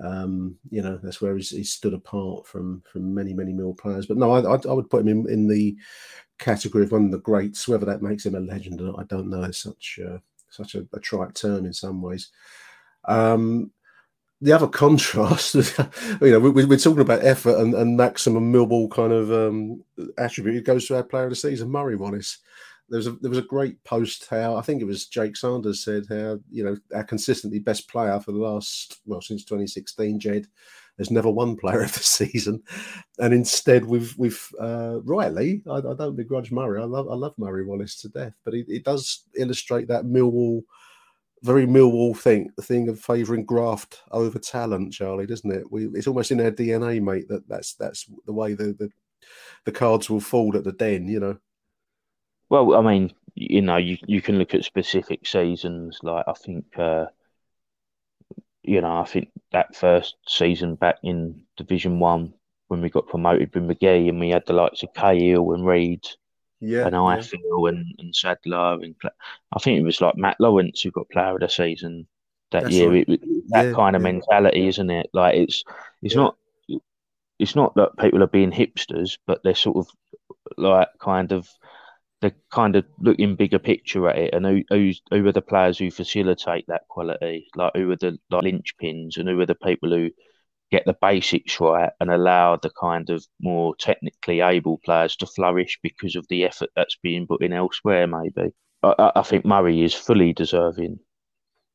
[0.05, 4.05] um, you know, that's where he's, he's, stood apart from from many, many Mill players.
[4.05, 5.75] But no, I, I, would put him in, in the
[6.39, 7.67] category of one of the greats.
[7.67, 9.45] Whether that makes him a legend or not, I don't know.
[9.45, 10.19] It's such uh,
[10.51, 12.33] such a, a trite term in some ways.
[13.07, 13.71] Um,
[14.43, 15.55] the other contrast,
[16.21, 19.83] you know, we, are talking about effort and, and maximum Millwall kind of um,
[20.19, 20.57] attribute.
[20.57, 22.39] It goes to our player of the season, Murray Wallace.
[22.89, 25.85] There was a there was a great post how I think it was Jake Sanders
[25.85, 30.47] said how you know our consistently best player for the last well since 2016, Jed
[30.99, 32.63] has never won player of the season,
[33.19, 36.83] and instead we've we've uh, rightly I, I, don't begrudge Murray.
[36.83, 40.63] I love I love Murray Wallace to death, but it, it does illustrate that Millwall
[41.43, 45.71] very Millwall thing, the thing of favouring graft over talent, Charlie, doesn't it?
[45.71, 47.29] We, it's almost in our DNA, mate.
[47.29, 48.91] That that's that's the way the, the
[49.65, 51.39] the cards will fall at the den, you know.
[52.49, 55.99] Well, I mean, you know, you you can look at specific seasons.
[56.03, 57.07] Like I think, uh,
[58.63, 62.35] you know, I think that first season back in Division One
[62.69, 66.07] when we got promoted with McGhee and we had the likes of Cahill and Reid
[66.63, 68.95] yeah, and I feel and, and Sadlier and
[69.53, 72.07] I think it was like Matt Lawrence who got player of the season
[72.53, 72.91] that That's year.
[72.91, 73.09] Right.
[73.09, 74.13] It, that yeah, kind of yeah.
[74.13, 75.11] mentality, isn't it?
[75.13, 75.65] Like it's
[76.03, 76.37] it's not
[77.41, 79.89] it's not that people are being hipsters, but they're sort of
[80.57, 81.49] like kind of
[82.21, 85.79] they're kind of looking bigger picture at it and who who's, who are the players
[85.79, 89.91] who facilitate that quality, like who are the like linchpins and who are the people
[89.91, 90.11] who
[90.73, 95.79] get the basics right and allow the kind of more technically able players to flourish
[95.83, 98.07] because of the effort that's being put in elsewhere.
[98.07, 98.53] Maybe
[98.83, 100.99] I, I think Murray is fully deserving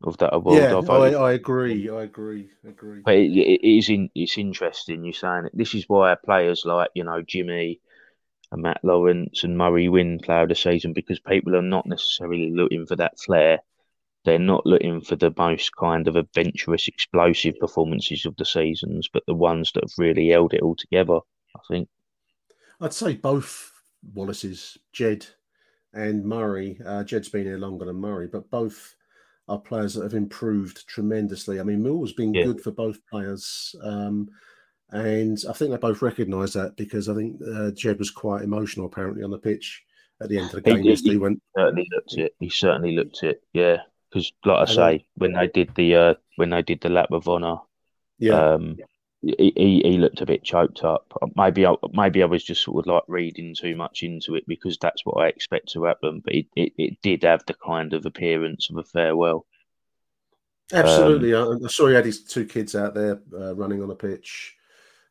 [0.04, 0.58] of that award.
[0.58, 1.90] Yeah, I, I, agree.
[1.90, 2.50] I agree.
[2.66, 3.02] I agree.
[3.06, 5.52] But it, it is in, it's interesting you're saying it.
[5.58, 7.80] This is why players like you know Jimmy
[8.52, 12.52] and Matt Lawrence and Murray win player of the season because people are not necessarily
[12.52, 13.60] looking for that flair
[14.26, 19.24] they're not looking for the most kind of adventurous, explosive performances of the seasons, but
[19.28, 21.20] the ones that have really held it all together.
[21.56, 21.88] I think.
[22.80, 23.72] I'd say both
[24.14, 25.26] Wallaces, Jed
[25.94, 26.80] and Murray.
[26.86, 28.96] Uh, Jed's been here longer than Murray, but both
[29.48, 31.60] are players that have improved tremendously.
[31.60, 32.44] I mean, Mill's been yeah.
[32.44, 33.74] good for both players.
[33.82, 34.30] Um,
[34.92, 38.86] and I think they both recognise that because I think uh, Jed was quite emotional
[38.86, 39.84] apparently on the pitch
[40.22, 40.84] at the end of the game.
[40.84, 42.34] He, he, he went certainly looked it.
[42.40, 43.42] He certainly looked it.
[43.54, 43.78] Yeah,
[44.10, 47.28] because, like I say, when they did the uh, when they did the lap of
[47.28, 47.58] honour,
[48.20, 48.78] yeah, um,
[49.22, 51.12] he, he, he looked a bit choked up.
[51.36, 54.78] Maybe I maybe I was just sort of like reading too much into it because
[54.78, 56.22] that's what I expect to happen.
[56.24, 59.46] But it, it, it did have the kind of appearance of a farewell.
[60.72, 63.96] Absolutely, um, I saw he had his two kids out there uh, running on a
[63.96, 64.56] pitch.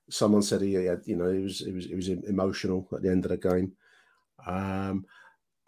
[0.08, 3.10] Someone said he had, you know, he was he was he was emotional at the
[3.10, 3.72] end of the game.
[4.46, 5.06] Um,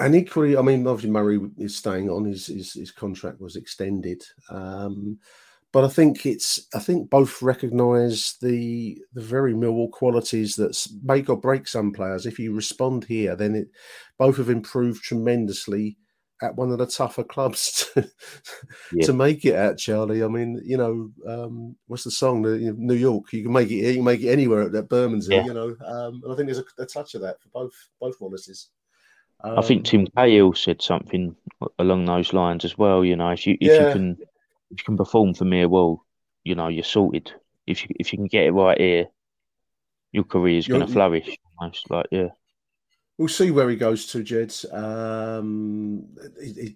[0.00, 2.24] and equally, I mean, obviously Murray is staying on.
[2.24, 5.18] His his, his contract was extended, um,
[5.72, 11.28] but I think it's I think both recognise the the very Millwall qualities that make
[11.28, 12.26] or break some players.
[12.26, 13.68] If you respond here, then it
[14.18, 15.96] both have improved tremendously
[16.42, 18.08] at one of the tougher clubs to,
[18.92, 19.06] yeah.
[19.06, 20.22] to make it at Charlie.
[20.22, 22.42] I mean, you know, um, what's the song?
[22.42, 23.32] New York.
[23.32, 23.74] You can make it.
[23.74, 25.34] You can make it anywhere at Bermondsey.
[25.34, 25.44] Yeah.
[25.44, 28.20] You know, um, and I think there's a, a touch of that for both both
[28.20, 28.70] Wallaces.
[29.42, 31.36] Um, I think Tim Cahill said something
[31.78, 33.04] along those lines as well.
[33.04, 33.88] You know, if you if yeah.
[33.88, 34.16] you can
[34.70, 36.00] if you can perform for Millwall,
[36.44, 37.32] you know, you're sorted.
[37.66, 39.06] If you if you can get it right here,
[40.12, 41.28] your career is going to flourish.
[41.58, 42.28] Almost like yeah.
[43.16, 44.54] We'll see where he goes to, Jed.
[44.72, 46.04] Um,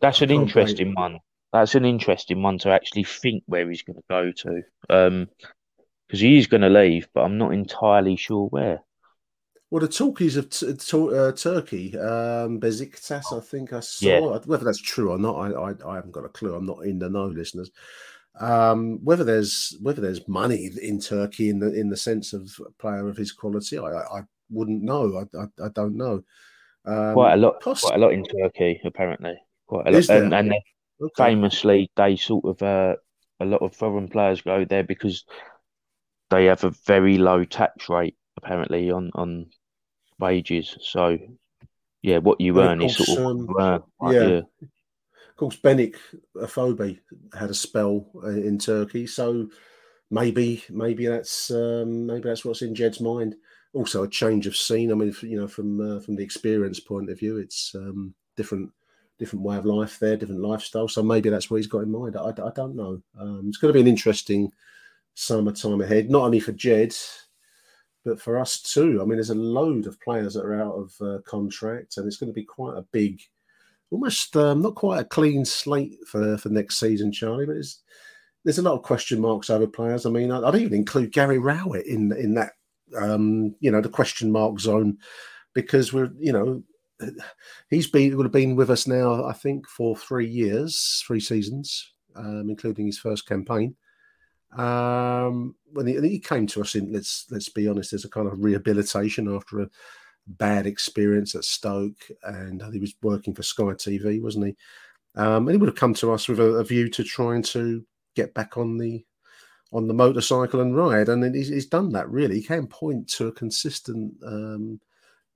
[0.00, 0.96] That's an interesting wait.
[0.96, 1.18] one.
[1.52, 4.62] That's an interesting one to actually think where he's going to go to.
[4.90, 5.28] Um,
[6.12, 8.82] because he is going to leave, but I'm not entirely sure where.
[9.72, 14.06] Well, the talkies of t- t- uh, Turkey, um, Besiktas, I think I saw.
[14.06, 14.38] Yeah.
[14.44, 16.54] Whether that's true or not, I, I, I haven't got a clue.
[16.54, 17.70] I'm not in the know, listeners.
[18.38, 22.70] Um, whether there's whether there's money in Turkey in the in the sense of a
[22.72, 25.16] player of his quality, I, I, I wouldn't know.
[25.16, 26.22] I, I, I don't know.
[26.84, 29.36] Um, quite a lot, quite a lot in Turkey, apparently.
[29.66, 30.52] Quite a lot, and, and
[31.00, 31.12] okay.
[31.16, 32.96] famously, they sort of uh,
[33.40, 35.24] a lot of foreign players go there because
[36.28, 39.46] they have a very low tax rate apparently on on
[40.22, 40.78] wages.
[40.80, 41.18] So,
[42.00, 44.26] yeah, what you earn is sort of um, yeah.
[44.26, 44.40] yeah.
[45.42, 45.96] course, Benik
[46.36, 47.00] Afobe
[47.34, 49.48] had a spell uh, in Turkey, so
[50.10, 53.34] maybe maybe that's um, maybe that's what's in Jed's mind.
[53.74, 54.92] Also, a change of scene.
[54.92, 58.70] I mean, you know, from uh, from the experience point of view, it's um, different
[59.18, 60.88] different way of life there, different lifestyle.
[60.88, 62.16] So maybe that's what he's got in mind.
[62.16, 63.02] I, I don't know.
[63.18, 64.52] Um, it's going to be an interesting
[65.14, 66.94] summertime ahead, not only for Jed,
[68.04, 69.00] but for us too.
[69.00, 72.16] I mean, there's a load of players that are out of uh, contract, and it's
[72.16, 73.20] going to be quite a big,
[73.90, 77.46] almost um, not quite a clean slate for for next season, Charlie.
[77.46, 77.56] But
[78.44, 80.06] there's a lot of question marks over players.
[80.06, 82.52] I mean, I'd even include Gary Rowett in in that,
[82.96, 84.98] um, you know, the question mark zone
[85.54, 86.62] because we're, you know,
[87.70, 91.92] he's been would have been with us now, I think, for three years, three seasons,
[92.16, 93.76] um, including his first campaign.
[94.56, 98.26] Um, when he, he, came to us in, let's let's be honest, as a kind
[98.26, 99.70] of rehabilitation after a
[100.26, 104.56] bad experience at Stoke, and he was working for Sky TV, wasn't he?
[105.14, 107.84] Um, and he would have come to us with a, a, view to trying to
[108.14, 109.04] get back on the
[109.72, 112.10] on the motorcycle and ride, and he's, he's done that.
[112.10, 114.80] Really, he can point to a consistent um,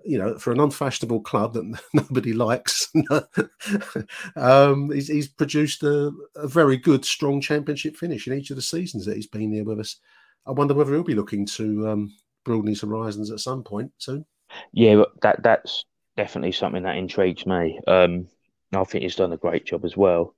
[0.06, 2.90] you know, for an unfashionable club that nobody likes,
[4.36, 8.62] um, he's, he's, produced a, a, very good, strong championship finish in each of the
[8.62, 9.96] seasons that he's been here with us.
[10.46, 14.24] I wonder whether he'll be looking to um, broaden his horizons at some point soon.
[14.72, 15.84] Yeah, that that's
[16.16, 17.80] definitely something that intrigues me.
[17.86, 18.28] Um,
[18.72, 20.34] I think he's done a great job as well.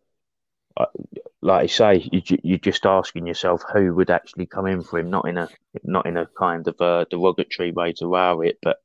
[1.42, 5.10] like I say, you, you're just asking yourself who would actually come in for him,
[5.10, 5.48] not in a
[5.84, 8.78] not in a kind of a derogatory way to Rowett, but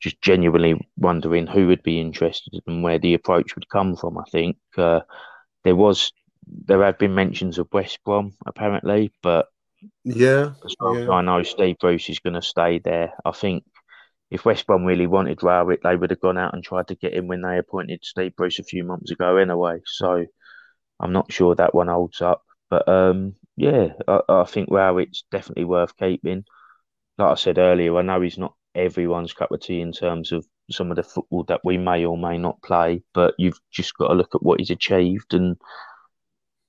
[0.00, 4.18] just genuinely wondering who would be interested and where the approach would come from.
[4.18, 5.00] I think uh,
[5.64, 6.12] there was
[6.46, 9.46] there have been mentions of West Brom apparently, but
[10.04, 11.02] yeah, as far yeah.
[11.02, 13.12] as I know, Steve Bruce is going to stay there.
[13.24, 13.64] I think
[14.30, 17.14] if West Brom really wanted Rowett, they would have gone out and tried to get
[17.14, 19.80] him when they appointed Steve Bruce a few months ago anyway.
[19.84, 20.24] So
[21.00, 22.42] I'm not sure that one holds up.
[22.68, 26.44] But um, yeah, I, I think Rowett's definitely worth keeping.
[27.18, 30.46] Like I said earlier, I know he's not everyone's cup of tea in terms of
[30.70, 34.08] some of the football that we may or may not play, but you've just got
[34.08, 35.34] to look at what he's achieved.
[35.34, 35.56] And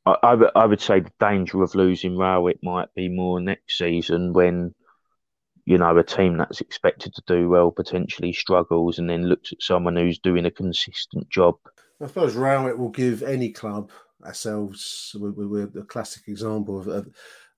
[0.05, 4.73] I, would say the danger of losing Rowett might be more next season when,
[5.65, 9.61] you know, a team that's expected to do well potentially struggles and then looks at
[9.61, 11.55] someone who's doing a consistent job.
[12.01, 13.91] I suppose Rowett will give any club
[14.25, 17.09] ourselves, we're, a classic example of, of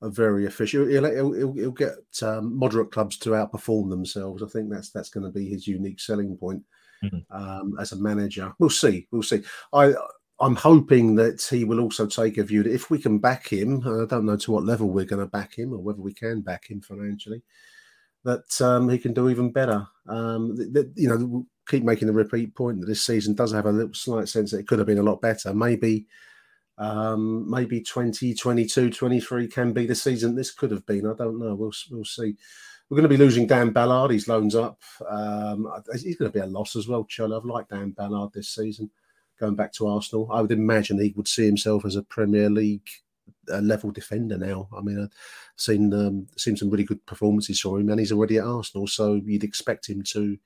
[0.04, 0.92] are very efficient.
[0.92, 4.44] He'll, he'll, he'll, he'll get um, moderate clubs to outperform themselves.
[4.44, 6.62] I think that's that's going to be his unique selling point
[7.04, 7.36] mm-hmm.
[7.36, 8.54] um, as a manager.
[8.60, 9.08] We'll see.
[9.12, 9.44] We'll see.
[9.72, 9.94] I
[10.40, 13.82] I'm hoping that he will also take a view that if we can back him,
[13.86, 16.42] I don't know to what level we're going to back him or whether we can
[16.42, 17.44] back him financially,
[18.26, 19.88] that um, he can do even better.
[20.08, 23.72] Um, that, you know, keep making the repeat point that this season does have a
[23.72, 25.54] little slight sense that it could have been a lot better.
[25.54, 26.08] Maybe
[26.78, 31.06] um, maybe 2022, 23 can be the season this could have been.
[31.06, 31.56] I don't know.
[31.56, 32.36] We'll, we'll see.
[32.90, 34.12] We're going to be losing Dan Ballard.
[34.12, 34.82] He's loans up.
[35.10, 37.38] Um, he's going to be a loss as well, Charlie.
[37.38, 38.90] I've liked Dan Ballard this season
[39.40, 40.30] going back to Arsenal.
[40.32, 42.88] I would imagine he would see himself as a Premier League
[43.52, 44.68] uh, level defender now.
[44.76, 45.14] I mean, I've
[45.58, 49.16] seen um, seen some really good performances for him, and he's already at Arsenal, so
[49.26, 50.38] you'd expect him to,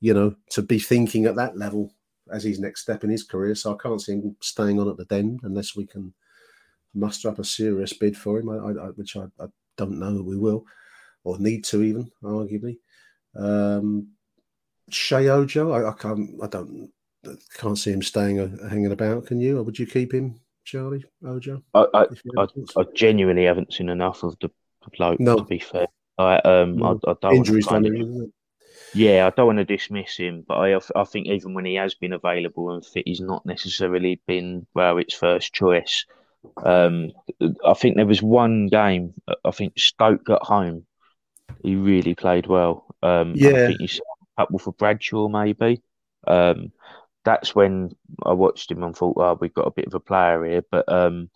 [0.00, 1.92] you know, to be thinking at that level
[2.32, 3.54] as his next step in his career.
[3.54, 6.12] So I can't see him staying on at the Den unless we can
[6.94, 10.24] muster up a serious bid for him, I, I, which I, I, don't know that
[10.24, 10.66] we will
[11.24, 12.76] or need to even arguably.
[13.34, 14.08] Um,
[14.90, 16.90] Ojo, I, can't, I don't,
[17.54, 19.26] can't see him staying uh, hanging about.
[19.26, 21.62] Can you, or would you keep him, Charlie Ojo?
[21.72, 22.06] I, I,
[22.36, 24.50] I, I, genuinely haven't seen enough of the
[24.96, 25.20] bloke.
[25.20, 25.36] No.
[25.36, 25.86] To be fair,
[26.18, 27.00] I um, no.
[27.06, 28.30] I, I don't injuries, kind of,
[28.94, 31.94] yeah, I don't want to dismiss him, but I I think even when he has
[31.94, 36.06] been available and fit, he's not necessarily been well its first choice.
[36.64, 37.12] Um,
[37.64, 39.14] I think there was one game.
[39.44, 40.86] I think Stoke at home.
[41.62, 42.86] He really played well.
[43.02, 45.82] Um, yeah, I think he's a couple for Bradshaw maybe.
[46.26, 46.72] Um,
[47.24, 47.90] that's when
[48.24, 50.90] I watched him and thought, "Oh, we've got a bit of a player here," but
[50.90, 51.30] um,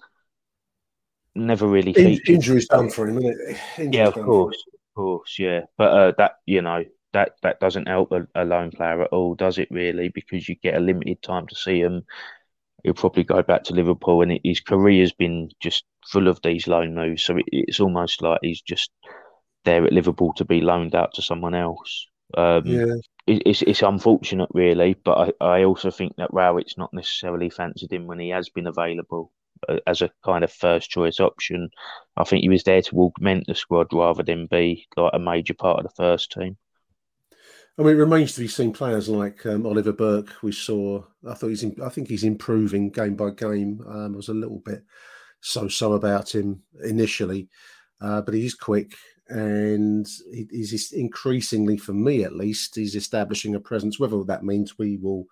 [1.35, 1.93] never really.
[1.93, 3.95] In, injuries done for him, isn't it?
[3.95, 5.63] yeah, of course, of course, yeah.
[5.77, 6.85] But uh, that you know,
[7.15, 9.69] that that doesn't help a, a lone player at all, does it?
[9.71, 12.03] Really, because you get a limited time to see him.
[12.83, 16.69] He'll probably go back to Liverpool, and his career has been just full of these
[16.69, 17.25] loan moves.
[17.25, 18.91] So it, it's almost like he's just
[19.65, 22.07] there at Liverpool to be loaned out to someone else.
[22.37, 22.95] Um, yeah.
[23.27, 27.93] It, it's it's unfortunate, really, but I, I also think that Rowett's not necessarily fancied
[27.93, 29.33] him when he has been available
[29.69, 31.71] uh, as a kind of first choice option.
[32.17, 35.55] I think he was there to augment the squad rather than be like a major
[35.55, 36.57] part of the first team.
[37.77, 38.73] I mean, it remains to be seen.
[38.73, 41.03] Players like um, Oliver Burke, we saw.
[41.29, 41.65] I thought he's.
[41.65, 43.85] In, I think he's improving game by game.
[43.89, 44.85] Um, I was a little bit
[45.41, 47.49] so-so about him initially,
[48.01, 48.95] uh, but he's quick
[49.29, 50.07] and
[50.51, 53.99] he's increasingly, for me at least, he's establishing a presence.
[53.99, 55.27] Whether that means we will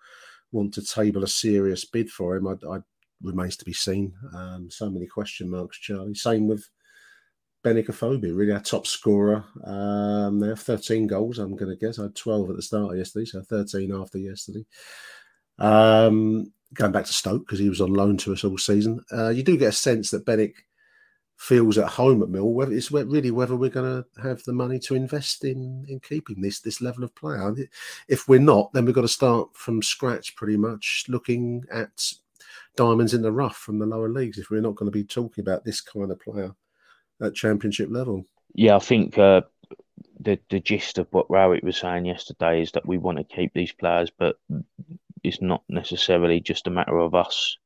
[0.51, 2.79] want to table a serious bid for him, I, I
[3.21, 4.13] remains to be seen.
[4.35, 6.15] Um, so many question marks, Charlie.
[6.15, 6.67] Same with
[7.63, 9.45] Benik Afobe, really our top scorer.
[9.63, 11.97] Um, they have 13 goals, I'm going to guess.
[11.97, 14.65] I had 12 at the start of yesterday, so 13 after yesterday.
[15.59, 19.29] Um, going back to Stoke, because he was on loan to us all season, uh,
[19.29, 20.53] you do get a sense that Benik
[21.37, 22.51] feels at home at Mill.
[22.51, 26.41] Whether it's really whether we're going to have the money to invest in in keeping
[26.41, 27.53] this this level of player.
[28.07, 32.11] If we're not, then we've got to start from scratch, pretty much, looking at
[32.75, 34.37] diamonds in the rough from the lower leagues.
[34.37, 36.55] If we're not going to be talking about this kind of player
[37.21, 38.25] at championship level.
[38.53, 39.41] Yeah, I think uh,
[40.19, 43.53] the the gist of what Rowett was saying yesterday is that we want to keep
[43.53, 44.35] these players, but
[45.23, 47.57] it's not necessarily just a matter of us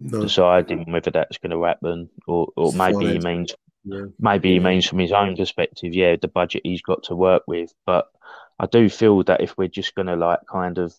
[0.00, 0.22] no.
[0.22, 3.54] deciding whether that's going to happen, or or it's maybe he means
[3.84, 4.06] yeah.
[4.18, 7.72] maybe he means from his own perspective, yeah, the budget he's got to work with.
[7.86, 8.06] But
[8.58, 10.94] I do feel that if we're just going to like kind of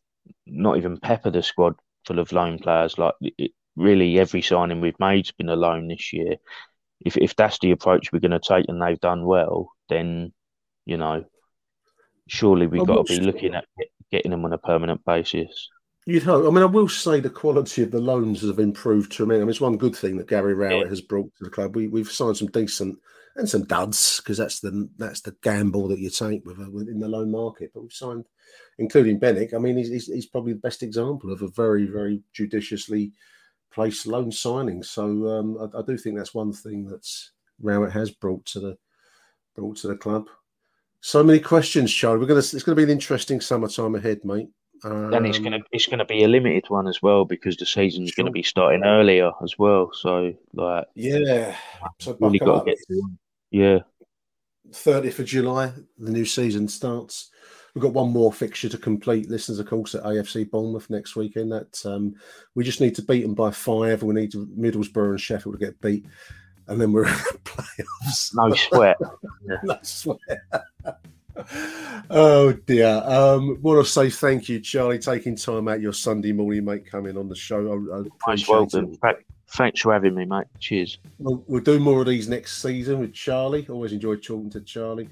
[0.46, 5.00] not even pepper the squad full of loan players, like it, really every signing we've
[5.00, 6.38] made's been a loan this year
[7.02, 10.34] if if that's the approach we're going to take and they've done well, then
[10.86, 11.26] you know,
[12.28, 13.66] surely we've got to be looking at
[14.12, 15.70] getting them on a permanent basis.
[16.06, 16.46] You'd hope.
[16.46, 19.42] I mean, I will say the quality of the loans have improved tremendously.
[19.42, 20.90] I mean, it's one good thing that Gary Rowett yeah.
[20.90, 21.76] has brought to the club.
[21.76, 23.00] We, we've signed some decent
[23.36, 26.88] and some duds because that's the that's the gamble that you take with, uh, with
[26.90, 27.72] in the loan market.
[27.74, 28.26] But we've signed,
[28.78, 29.56] including Benik.
[29.56, 33.12] I mean, he's, he's, he's probably the best example of a very very judiciously
[33.76, 34.86] place loan signings.
[34.86, 37.06] So um, I, I, do think that's one thing that
[37.62, 38.78] Rowett has brought to the
[39.56, 40.28] brought to the club.
[41.02, 42.20] So many questions, Charlie.
[42.20, 44.50] We're gonna it's gonna be an interesting summertime ahead, mate.
[44.84, 48.12] Um, and it's gonna it's gonna be a limited one as well because the season's
[48.12, 48.24] sure.
[48.24, 49.92] gonna be starting earlier as well.
[49.94, 51.56] So like yeah,
[52.00, 53.02] so really got to get to
[53.52, 53.80] yeah.
[54.72, 57.30] 30th of July, the new season starts.
[57.76, 59.30] We've got one more fixture to complete.
[59.30, 61.52] Listeners, of course, at AFC Bournemouth next weekend.
[61.52, 62.16] That um,
[62.56, 64.02] we just need to beat them by five.
[64.02, 66.06] We need to, Middlesbrough and Sheffield to get beat,
[66.68, 68.34] and then we're in the playoffs.
[68.34, 68.98] No sweat.
[69.64, 70.20] no sweat.
[72.10, 73.04] oh dear.
[73.06, 77.18] Um, want to say thank you, Charlie, taking time out your Sunday morning, mate, coming
[77.18, 77.74] on the show.
[77.92, 78.98] I, I appreciate welcome.
[79.04, 79.26] It.
[79.50, 80.48] Thanks for having me, mate.
[80.60, 80.98] Cheers.
[81.20, 83.68] We'll, we'll do more of these next season with Charlie.
[83.70, 85.10] Always enjoy talking to Charlie.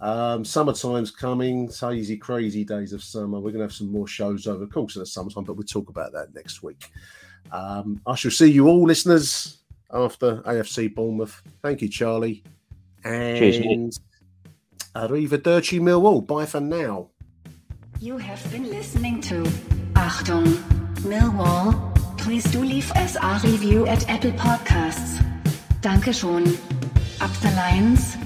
[0.00, 3.38] Um, summertime's coming, hazy, crazy days of summer.
[3.38, 5.64] We're going to have some more shows over the course of the summertime, but we'll
[5.66, 6.90] talk about that next week.
[7.52, 9.58] Um, I shall see you all, listeners,
[9.90, 11.42] after AFC Bournemouth.
[11.62, 12.42] Thank you, Charlie.
[13.04, 14.00] And Cheers,
[14.94, 16.26] Arrivederci Millwall.
[16.26, 17.10] Bye for now.
[18.00, 19.42] You have been listening to
[19.94, 20.46] Achtung
[21.02, 21.94] Millwall.
[22.18, 25.22] Please do leave us a review at Apple Podcasts.
[25.80, 26.58] Dankeschön.
[27.20, 28.25] Up the Lions.